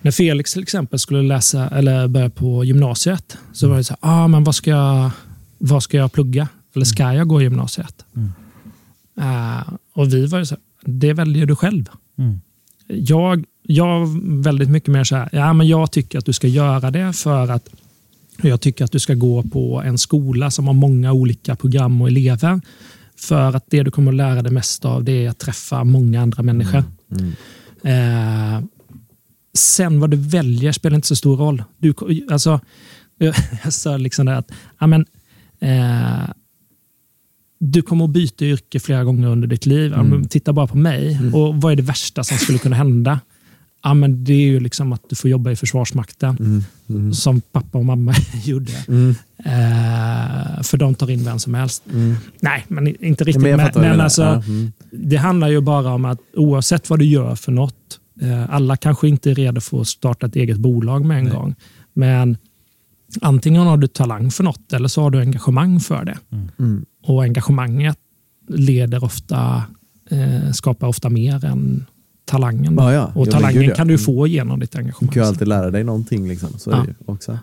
[0.00, 4.12] när Felix till exempel skulle läsa eller börja på gymnasiet, så var det så här,
[4.12, 5.10] ah, men vad ska, jag,
[5.58, 6.48] vad ska jag plugga?
[6.74, 8.04] Eller ska jag gå gymnasiet?
[9.20, 11.88] Eh, och vi var ju så här, det väljer du själv.
[12.18, 12.40] Mm.
[12.86, 13.44] Jag,
[13.74, 14.08] jag
[14.42, 17.50] väldigt mycket mer så här, ja, men jag tycker att du ska göra det för
[17.50, 17.68] att
[18.42, 22.08] jag tycker att du ska gå på en skola som har många olika program och
[22.08, 22.60] elever.
[23.16, 26.22] För att det du kommer att lära dig mest av det är att träffa många
[26.22, 26.84] andra människor.
[27.10, 27.32] Mm.
[27.84, 28.64] Eh,
[29.54, 31.62] sen vad du väljer spelar inte så stor roll.
[31.78, 31.94] Du,
[32.30, 32.60] alltså,
[33.64, 35.06] jag sa liksom det att ja, men,
[35.60, 36.30] eh,
[37.58, 39.90] du kommer att byta yrke flera gånger under ditt liv.
[39.96, 41.18] Men Titta bara på mig.
[41.34, 43.20] Och Vad är det värsta som skulle kunna hända?
[43.84, 46.64] Ja, men det är ju liksom att du får jobba i Försvarsmakten, Mm.
[46.88, 47.12] Mm.
[47.12, 48.14] som pappa och mamma
[48.44, 48.72] gjorde.
[48.88, 49.14] Mm.
[49.38, 51.82] Eh, för de tar in vem som helst.
[51.92, 52.16] Mm.
[52.40, 53.42] Nej, men inte riktigt.
[53.42, 54.72] men Men, alltså, Ja, mm.
[54.92, 59.08] det handlar ju bara om att oavsett vad du gör för något, eh, alla kanske
[59.08, 61.32] inte är redo för att starta ett eget bolag med en Nej.
[61.34, 61.54] gång.
[61.94, 62.36] Men
[63.20, 66.18] antingen har du talang för något eller så har du engagemang för det.
[66.58, 66.84] Mm.
[67.06, 67.96] Och engagemanget
[68.48, 69.62] leder ofta,
[70.10, 71.86] eh, skapar ofta mer än
[72.32, 72.74] talangen.
[72.78, 73.12] Ja, ja.
[73.14, 74.04] Och talangen gud, kan du Mm.
[74.04, 75.12] få genom ditt Du engagemang.
[75.12, 76.28] kan ju alltid lära dig någonting.
[76.28, 76.48] Liksom.
[76.58, 76.86] Så Ja.
[77.06, 77.38] också.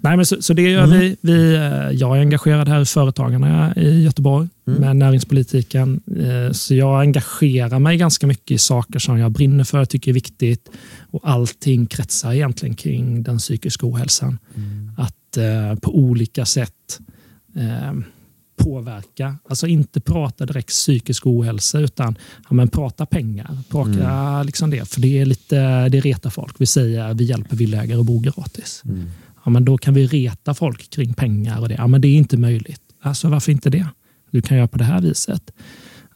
[0.00, 1.16] Nej, men så, så det gör vi.
[1.20, 1.54] vi.
[1.54, 1.62] eh,
[2.00, 6.00] Jag är engagerad här i Företagarna i Göteborg med näringspolitiken.
[6.20, 10.14] Eh, Så jag engagerar mig ganska mycket i saker som jag brinner för, tycker är
[10.14, 10.70] viktigt.
[11.10, 14.38] Och allting kretsar egentligen kring den psykiska ohälsan.
[14.96, 17.00] Att eh, på olika sätt
[17.56, 17.92] eh,
[18.56, 19.36] påverka.
[19.48, 23.58] Alltså inte prata direkt psykisk ohälsa utan ja, men prata pengar.
[23.68, 24.88] Prata liksom det.
[24.88, 26.54] För det är lite, det retar folk.
[26.58, 28.82] Vi säger vi hjälper villaägare att bo gratis.
[29.44, 31.74] Ja, men då kan vi reta folk kring pengar och det.
[31.74, 32.80] Ja, men det är inte möjligt.
[33.00, 33.86] Alltså varför inte det?
[34.30, 35.50] Du kan göra på det här viset.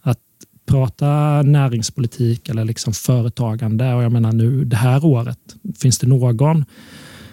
[0.02, 0.20] Att
[0.66, 3.94] prata näringspolitik eller liksom företagande.
[3.94, 5.38] Och jag menar nu det här året
[5.78, 6.64] finns det någon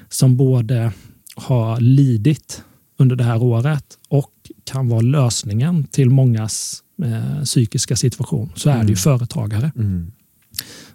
[0.10, 0.91] som både
[1.36, 2.64] har lidit
[2.98, 4.32] under det här året och
[4.64, 9.72] kan vara lösningen till mångas eh, psykiska situation så är det ju företagare.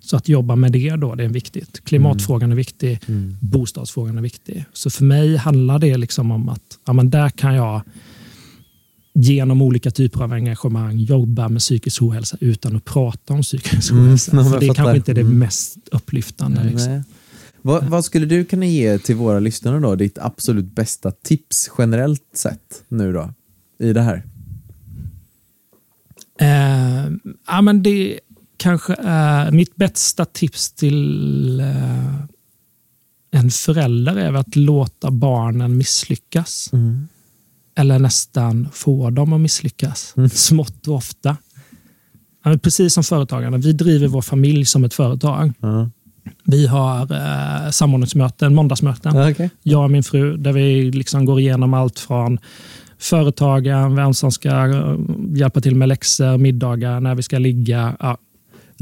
[0.01, 1.85] Så att jobba med det då, det är viktigt.
[1.85, 3.01] Klimatfrågan är viktig,
[3.41, 4.65] bostadsfrågan är viktig.
[4.73, 7.83] Så för mig handlar det liksom om att ja, men där kan jag
[9.15, 14.05] genom olika typer av engagemang jobba med psykisk ohälsa utan att prata om psykisk Mm,
[14.07, 14.37] ohälsa.
[14.37, 15.39] men för det kanske inte är det Mm.
[15.39, 16.65] mest upplyftande.
[16.65, 17.03] Liksom.
[17.63, 19.95] Vad, vad skulle du kunna ge till våra lyssnare då?
[19.95, 23.35] Ditt absolut bästa tips generellt sett nu då?
[23.79, 24.25] I det här?
[26.41, 27.13] Eh,
[27.47, 28.21] ja, men det
[28.57, 32.15] kanske är mitt bästa tips till eh,
[33.31, 36.71] en förälder är att låta barnen misslyckas.
[37.75, 40.15] Eller nästan få dem att misslyckas.
[40.33, 41.37] Smått och ofta.
[42.45, 45.53] Ja, precis som företagarna, vi driver vår familj som ett företag.
[45.61, 45.91] Ja.
[46.45, 49.17] Vi har eh, samordningsmöten, måndagsmöten.
[49.17, 49.51] Ja, okej.
[49.63, 52.39] Jag och min fru, där vi liksom går igenom allt från
[52.99, 54.97] företagen, vem som ska eh,
[55.35, 57.97] hjälpa till med läxor, middagar, när vi ska ligga.
[58.01, 58.19] Ja,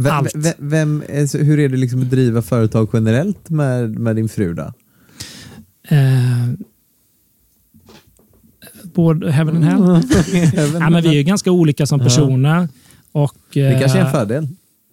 [0.00, 0.32] Vem, Allt.
[0.34, 4.54] vem, vem, alltså, hur är det liksom att driva företag generellt med, med din fru
[4.54, 4.72] då?
[5.88, 6.48] eh,
[8.94, 10.02] både heaven and hell.
[10.80, 12.68] ja, men vi är ganska olika som personer.
[13.12, 14.48] Och, Det kanske är en eh, fördel.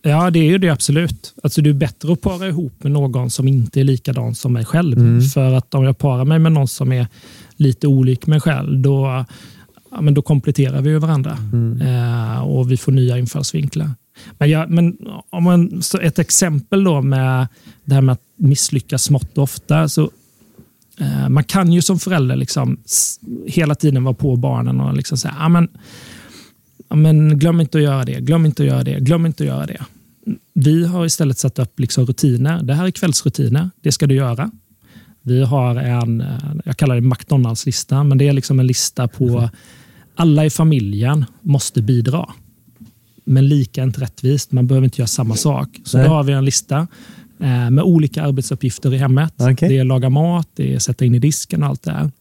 [0.07, 1.33] Ja, det är ju det absolut.
[1.43, 4.65] Alltså, det är bättre att para ihop med någon som inte är likadan som mig
[4.65, 5.21] själv.
[5.33, 7.07] För att om jag parar mig med någon som är
[7.55, 9.25] lite olik mig själv, då,
[9.91, 11.37] ja, men då kompletterar vi varandra.
[11.81, 13.91] Eh, och vi får nya infallsvinklar.
[14.37, 14.97] Men, jag, men
[15.29, 17.47] om man, så ett exempel då med
[17.85, 19.89] det här med att misslyckas smått och ofta.
[19.89, 20.09] Så,
[20.99, 22.77] eh, man kan ju som förälder liksom
[23.47, 25.67] hela tiden vara på barnen och liksom säga, ah, men,
[26.89, 29.65] men glöm inte att göra det, glöm inte att göra det, glöm inte att göra
[29.65, 29.85] det.
[30.53, 32.63] Vi har istället satt upp liksom rutiner.
[32.63, 34.51] Det här är kvällsrutiner, det ska du göra.
[35.21, 39.49] Vi har en, eh, jag kallar det McDonalds-lista, men det är liksom en lista på
[40.15, 42.29] alla i familjen måste bidra.
[43.25, 45.69] Men lika inte rättvist, man behöver inte göra samma sak.
[45.83, 46.07] Så Nej.
[46.07, 46.87] då har vi en lista
[47.39, 49.33] eh, med olika arbetsuppgifter i hemmet.
[49.37, 49.69] Okej.
[49.69, 52.11] Det är laga mat, det är sätta in i disken och allt det här.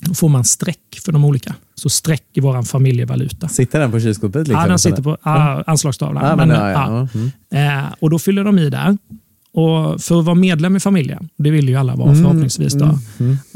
[0.00, 1.54] Då får man streck för de olika.
[1.74, 3.48] Så streck i vår familjevaluta.
[3.48, 4.48] Sitter den på kylskåpet?
[4.48, 6.24] Liksom, Ja, den sitter på ah, anslagstavlan.
[6.26, 7.08] Ja, men, Men, ja, ja.
[7.12, 7.20] ja.
[7.54, 7.84] Mm.
[7.84, 8.98] Eh, och Då fyller de i där.
[9.52, 12.98] Och För att vara medlem i familjen, det vill ju alla vara Mm, förhoppningsvis, då,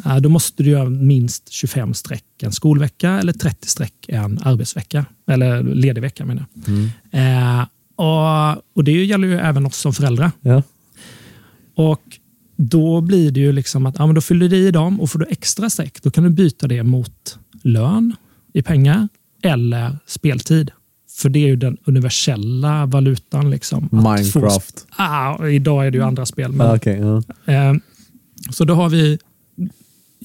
[0.07, 5.05] eh, då måste du göra minst 25 streck en skolvecka eller 30 streck en arbetsvecka.
[5.31, 6.69] Eller ledig vecka menar jag.
[6.69, 7.59] Mm.
[7.59, 7.67] Eh,
[7.97, 10.31] och, och Det gäller ju även oss som föräldrar.
[10.41, 10.63] Ja.
[11.77, 12.14] Och
[12.57, 15.19] Då blir det ju liksom att ja, men då fyller du i dem och får
[15.19, 18.17] du extra streck, då kan du byta det mot lön
[18.53, 19.09] i pengar
[19.43, 20.71] eller speltid.
[21.17, 23.51] För det är ju den universella valutan.
[23.51, 23.97] Liksom, att få-
[24.41, 24.87] Minecraft.
[24.97, 26.53] Ah, idag är det ju andra spel.
[26.53, 27.53] Men, Ah, okej, ja.
[27.53, 27.75] eh,
[28.51, 29.19] så då har vi...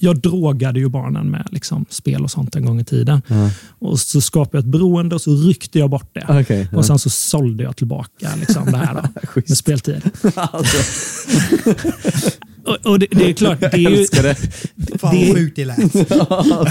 [0.02, 3.22] Jag drogade ju barnen med liksom, spel och sånt en gång i tiden.
[3.26, 3.50] Ja.
[3.78, 6.44] Och så skapade jag ett beroende och så ryckte jag bort det.
[6.48, 6.78] Ja.
[6.78, 9.02] Och sen så sålde jag tillbaka liksom, det här då,
[9.48, 10.02] med speltid.
[10.34, 10.76] Alltså,
[12.64, 14.34] Och, och det, det är klart, det är ju, det.
[15.00, 15.78] Fan Det- vad sjukt det lät.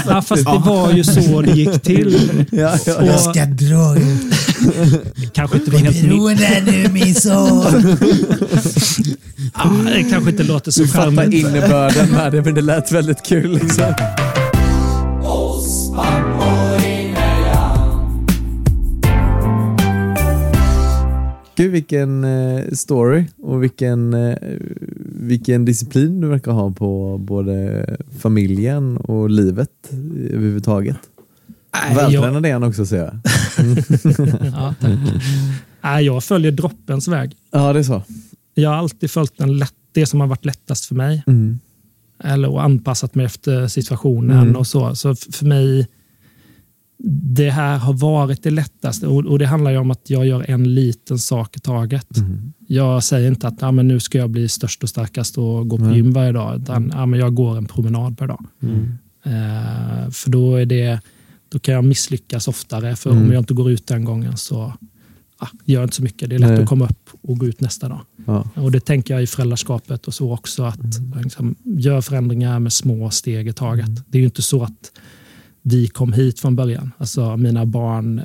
[0.06, 2.46] ja, fast det var ju så det gick till.
[2.50, 3.06] Ja, ja, Och- ja.
[3.06, 5.32] Jag ska dra ut.
[5.32, 6.02] Kanske inte var helt.
[6.02, 7.96] Beroende nu min son.
[9.54, 11.34] Ja, det kanske inte låter så Du fattar charmigt.
[11.46, 13.54] innebörden med det, men det lät väldigt kul.
[13.54, 13.84] Liksom.
[21.56, 24.36] Gud vilken eh, story och vilken, eh,
[25.20, 27.86] vilken disciplin du verkar ha på både
[28.18, 29.70] familjen och livet
[30.30, 30.96] överhuvudtaget.
[31.88, 33.18] Jag, Vältränad är han också ser jag.
[34.52, 36.02] ja, tack.
[36.02, 37.36] Jag följer droppens väg.
[37.50, 38.02] Ja, det är så.
[38.54, 41.22] Jag har alltid följt den lätt, det som har varit lättast för mig.
[41.26, 41.58] Mm.
[42.24, 44.56] Eller och anpassat mig efter situationen Mm.
[44.56, 44.94] och så.
[44.94, 45.88] Så för mig,
[47.08, 50.50] det här har varit det lättaste och, och det handlar ju om att jag gör
[50.50, 52.16] en liten sak i taget.
[52.16, 52.52] Mm.
[52.66, 55.78] Jag säger inte att ja, men nu ska jag bli störst och starkast och gå
[55.78, 55.96] på Nej.
[55.96, 58.44] gym varje dag, utan ja, men jag går en promenad per dag.
[58.62, 58.98] Mm.
[59.24, 61.00] Eh, för då, är det,
[61.48, 63.22] då kan jag misslyckas oftare, för Mm.
[63.24, 64.72] om jag inte går ut den gången så
[65.40, 66.28] ja, gör inte så mycket.
[66.30, 66.62] Det är lätt Nej.
[66.62, 68.00] att komma upp och gå ut nästa dag.
[68.26, 68.44] Ja.
[68.54, 71.22] Och Det tänker jag i föräldraskapet och så också, att Mm.
[71.22, 73.90] liksom, gör förändringar med små steg i taget.
[74.06, 74.92] Det är ju inte så att
[75.62, 76.92] vi kom hit från början.
[76.98, 78.24] Alltså, mina barn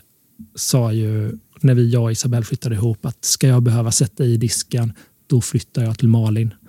[0.55, 4.37] sa ju, när vi, jag och Isabelle flyttade ihop, att ska jag behöva sätta i
[4.37, 4.93] disken,
[5.27, 6.53] då flyttar jag till Malin.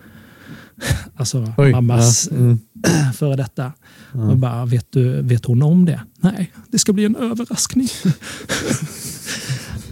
[1.16, 2.58] Alltså Oj, mammas ja, mm.
[3.14, 3.72] före detta.
[4.12, 6.00] Och bara, vet, du, vet hon om det?
[6.20, 7.88] Nej, det ska bli en överraskning.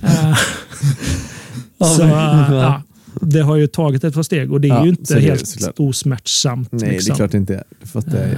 [0.03, 0.37] Eh,
[1.97, 2.83] så, ja,
[3.21, 5.81] det har ju tagit ett par steg och det är Ja, ju inte det helt
[5.81, 6.73] osmärtsamt.
[6.73, 7.17] Nej, det är liksom.
[7.17, 7.65] klart inte är.
[7.81, 8.37] Det fattar jag ju.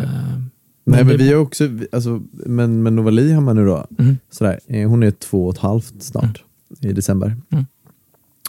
[0.86, 4.16] Nej, men vi har också, alltså, men, men Novali har man nu då, Mm.
[4.30, 6.42] sådär, eh, hon är två och ett halvt snart
[6.80, 7.36] i december.
[7.50, 7.64] Mm.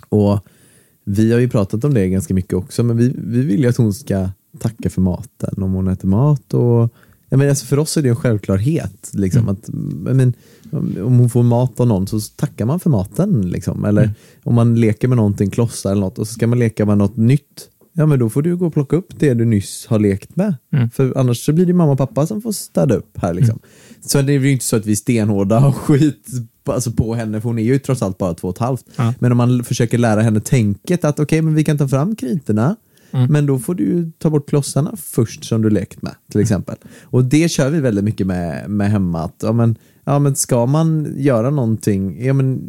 [0.10, 0.40] Och
[1.04, 3.78] vi har ju pratat om det ganska mycket också, men vi, vi vill ju att
[3.78, 4.30] hon ska
[4.60, 6.54] tacka för maten om hon äter mat.
[6.54, 6.90] Och,
[7.30, 9.12] ja, men alltså för oss är det en självklarhet.
[9.14, 9.54] Liksom, Mm.
[9.56, 9.70] att,
[10.16, 10.34] men,
[11.06, 13.50] om hon får mat av någon så tackar man för maten.
[13.50, 13.86] Liksom.
[13.86, 14.16] Eller Mm.
[14.44, 17.18] om man leker med någonting, klossar eller något och så ska man leka med något
[17.18, 17.70] nytt.
[18.00, 20.56] Ja men då får du gå och plocka upp det du nyss har lekt med.
[20.74, 20.90] Mm.
[20.90, 23.34] För annars så blir det mamma och pappa som får städa upp här.
[23.34, 23.60] Liksom.
[24.02, 26.26] Så det är ju inte så att vi är stenhårda och skit
[26.64, 28.86] på- alltså på henne, för hon är ju trots allt bara två och ett halvt.
[28.96, 29.14] Ja.
[29.20, 32.76] Men om man försöker lära henne tänket att okej, men vi kan ta fram kritorna,
[33.12, 33.32] Mm.
[33.32, 36.76] men då får du ju ta bort klossarna först som du lekt med, till exempel.
[37.04, 39.24] Och det kör vi väldigt mycket med, med hemma.
[39.24, 39.76] Att, ja, men,
[40.08, 42.62] ja, men ska man göra någonting, ja, men,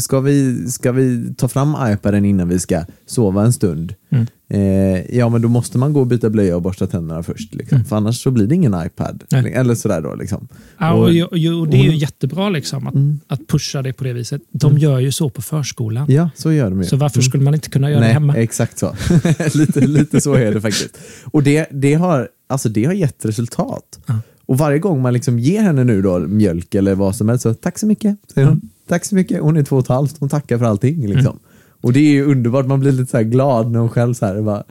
[0.00, 3.94] ska, vi, ska vi ta fram iPaden innan vi ska sova en stund?
[4.10, 4.26] Mm.
[4.48, 7.54] Eh, ja, men då måste man gå och byta blöja och borsta tänderna först.
[7.54, 7.84] Liksom.
[7.84, 9.24] För annars så blir det ingen iPad.
[9.30, 9.52] Nej.
[9.52, 10.14] Eller sådär då.
[10.14, 10.48] Liksom.
[10.78, 13.20] Ja, Och- och, och, det är ju jättebra liksom, att, Mm.
[13.26, 14.42] att pusha det på det viset.
[14.52, 16.06] De gör ju så på förskolan.
[16.08, 16.84] Ja, så gör de ju.
[16.88, 17.22] Så varför Mm.
[17.24, 18.36] skulle man inte kunna göra Nej, det hemma?
[18.36, 18.94] exakt så.
[19.54, 20.98] lite, lite så är det faktiskt.
[21.24, 23.98] Och det, det, har, alltså det har gett resultat.
[24.06, 24.14] Ja.
[24.46, 27.54] Och varje gång man liksom ger henne nu då mjölk eller vad som helst, så
[27.54, 28.60] tack så mycket, säger hon.
[28.88, 29.40] Tack så mycket.
[29.40, 31.06] Hon är två och ett halvt, hon tackar för allting.
[31.08, 31.38] Liksom.
[31.80, 34.26] Och det är ju underbart, man blir lite så här glad när hon själv så
[34.26, 34.64] här, bara,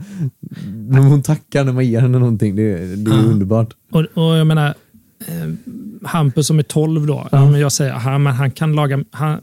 [0.90, 2.56] när hon tackar när man ger henne någonting.
[2.56, 3.22] Det, det är Ja.
[3.24, 3.74] underbart.
[3.92, 4.74] Och, och jag menar,
[5.28, 5.54] eh,
[6.04, 7.52] Hampus som är 12 då, ja.
[7.52, 9.40] men jag säger, han, men han kan laga, han,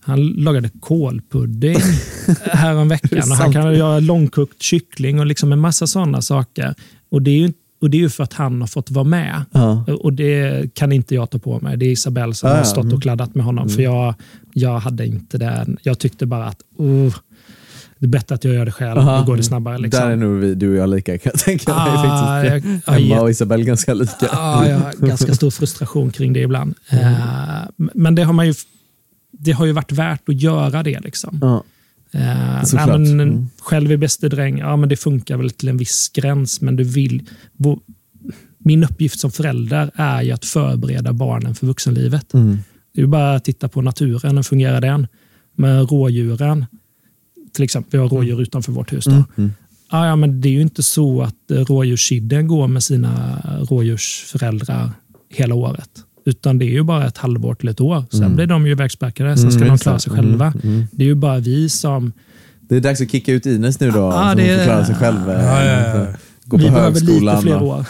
[0.00, 1.76] han lagade kålpudding
[2.44, 5.86] här om Är veckan det och han kan göra långkokt kyckling och liksom en massa
[5.86, 6.74] sådana saker.
[7.10, 9.44] Och det är ju och det är ju för att han har fått vara med.
[9.52, 9.84] Ja.
[10.00, 11.76] Och det kan inte jag ta på mig.
[11.76, 12.96] Det är Isabelle som Ja, har stått Mm.
[12.96, 13.68] och kladdat med honom.
[13.68, 14.14] För jag,
[14.52, 15.76] jag hade inte den.
[15.82, 17.14] Jag tyckte bara att uh,
[17.98, 18.98] det är bättre att jag gör det själv.
[18.98, 19.18] Aha.
[19.18, 19.78] Då går det snabbare.
[19.78, 20.04] Liksom.
[20.04, 21.82] Där är nog vi, du och jag lika kan jag tänka mig.
[21.86, 24.26] Ah, jag- jag Emma och Isabelle ganska lika.
[24.32, 26.74] Ja, jag har ganska stor frustration kring det ibland.
[26.90, 27.12] Eh,
[27.76, 28.54] men det har, man ju,
[29.32, 31.00] det har ju varit värt att göra det.
[31.00, 31.60] Liksom.
[32.12, 33.48] Eh, men, Mm.
[33.60, 36.84] Själv är bäste dräng, ja, men det funkar väl till en viss gräns, men du
[36.84, 37.22] vill...
[37.56, 37.80] Bo,
[38.58, 42.34] min uppgift som förälder är ju att förbereda barnen för vuxenlivet.
[42.34, 42.58] Mm.
[42.94, 45.06] Det är bara att titta på naturen, hur fungerar den?
[45.54, 46.66] Med rådjuren,
[47.52, 49.04] till exempel, vi har rådjur utanför vårt hus.
[49.04, 49.10] Då.
[49.10, 49.24] Mm.
[49.36, 49.52] Mm.
[49.90, 54.90] Ja, ja, men det är ju inte så att eh, rådjurskidden går med sina rådjursföräldrar
[55.28, 55.90] hela året.
[56.28, 58.04] Utan det är ju bara ett halvår till ett år.
[58.10, 58.36] Sen Mm.
[58.36, 60.52] blir de ju ivägspärkade, sen ska Mm, de klara sig Mm, själva.
[60.64, 60.86] mm.
[60.92, 62.12] Det är ju bara vi som...
[62.68, 64.94] Det är dags att kicka ut Ines nu då, så hon det- får klara sig
[64.94, 65.30] själv.
[65.30, 66.06] eh, Ja, ja, ja.
[66.44, 67.34] Gå vi på behöver högskolan.
[67.36, 67.84] lite fler år.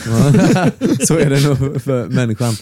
[1.06, 2.54] så är det nog för människan.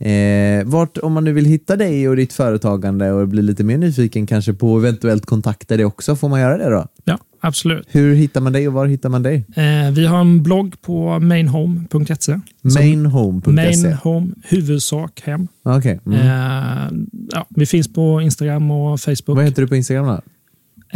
[0.00, 3.78] Eh, vart, om man nu vill hitta dig och ditt företagande och bli lite mer
[3.78, 6.86] nyfiken kanske på eventuellt kontakta dig också, får man göra det då?
[7.04, 7.86] Ja, absolut.
[7.90, 9.44] Hur hittar man dig och var hittar man dig?
[9.56, 12.40] Eh, vi har en blogg på mainhome.se.
[12.62, 13.52] Mainhome.se.
[13.52, 15.48] Main Home, huvudsak hem.
[15.62, 16.00] Okej.
[16.06, 16.18] Mm.
[16.18, 19.36] Eh, ja, vi finns på Instagram och Facebook.
[19.36, 20.20] Vad heter du på Instagram då?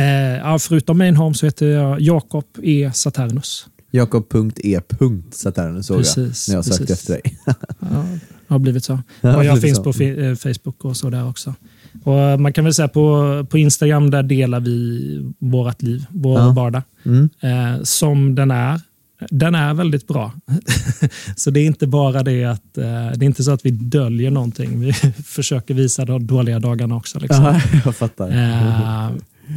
[0.03, 2.91] Eh, förutom Main Home så heter jag Jakob E.
[2.95, 3.67] Saturnus.
[3.91, 4.81] Jakob.e.
[5.31, 6.91] Saturnus såg jag när jag sökte precis.
[6.91, 7.39] efter dig.
[7.81, 8.05] Ja,
[8.49, 9.01] har blivit så.
[9.21, 9.83] Ja, och jag finns så.
[9.83, 11.55] på eh, Facebook och så där också.
[12.05, 16.39] Och eh, man kan väl säga på, på Instagram där delar vi vårt liv, vår
[16.39, 16.51] Ja.
[16.51, 16.83] vardag.
[17.05, 17.29] Mm.
[17.41, 18.81] Eh, som den är.
[19.31, 20.33] Den är väldigt bra.
[21.37, 24.31] så det är inte bara det att eh, det är inte så att vi döljer
[24.31, 24.81] någonting.
[24.81, 24.93] Vi
[25.27, 27.19] försöker visa de dåliga dagarna också.
[27.21, 27.45] Liksom.
[27.45, 28.29] Ja, jag fattar.
[28.29, 29.07] Eh,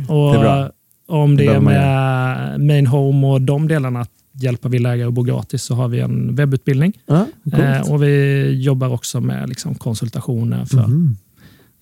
[0.07, 0.69] och Det är bra.
[1.07, 5.23] Om det Det är med Main Home och de delarna, att hjälpa villaägare att bo
[5.23, 6.99] gratis, så har vi en webbutbildning.
[7.05, 7.27] Ja.
[7.53, 11.17] Eh, och vi jobbar också med liksom, konsultationer för, Mhm.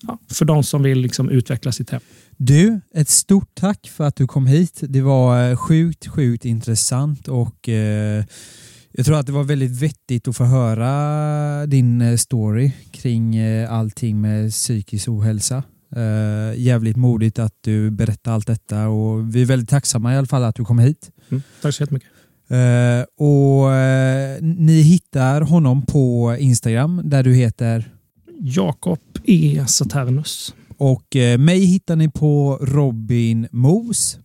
[0.02, 2.00] ja, för de som vill liksom, utveckla sitt hem.
[2.36, 4.80] Du, ett stort tack för att du kom hit.
[4.88, 8.24] Det var eh, sjukt, sjukt intressant och eh,
[8.92, 13.72] Jag tror att det var väldigt vettigt att få höra din eh, story kring eh,
[13.72, 15.62] allting med psykisk ohälsa.
[15.96, 20.26] Uh, jävligt modigt att du berättar allt detta och vi är väldigt tacksamma i alla
[20.26, 21.10] fall att du kom hit.
[21.30, 21.42] Mm.
[21.62, 22.08] Tack så jättemycket.
[22.52, 27.94] Uh, och uh, ni hittar honom på Instagram där du heter
[28.40, 29.64] Jakob E.
[29.66, 30.54] Saturnus.
[30.76, 34.18] och uh, mig hittar ni på Robin Mos.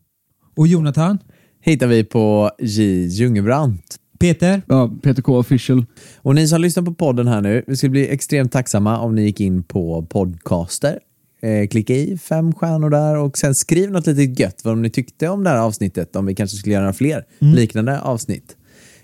[0.56, 1.18] Och Jonathan?
[1.62, 3.06] Hittar vi på J.
[3.08, 4.00] Ljungebrant.
[4.20, 4.62] Peter?
[4.68, 5.86] Ja, Peter K official.
[6.18, 9.22] Och ni som lyssnar på podden här nu, vi skulle bli extremt tacksamma om ni
[9.22, 11.00] gick in på podcaster,
[11.46, 15.30] eh, klicka i fem stjärnor där och sen skriv något litet gött vad ni tyckte
[15.30, 18.56] om det här avsnittet, om vi kanske skulle göra fler liknande avsnitt.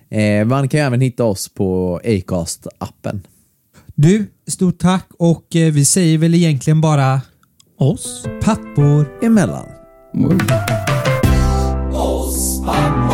[0.10, 3.20] Eh, man kan ju även hitta oss på Acast-appen.
[3.96, 7.22] Du, stort tack och eh, vi säger väl egentligen bara
[7.78, 8.26] Oss.
[8.44, 9.66] pappor Emellan.
[10.14, 10.38] Oj.
[11.94, 13.11] Oss pappa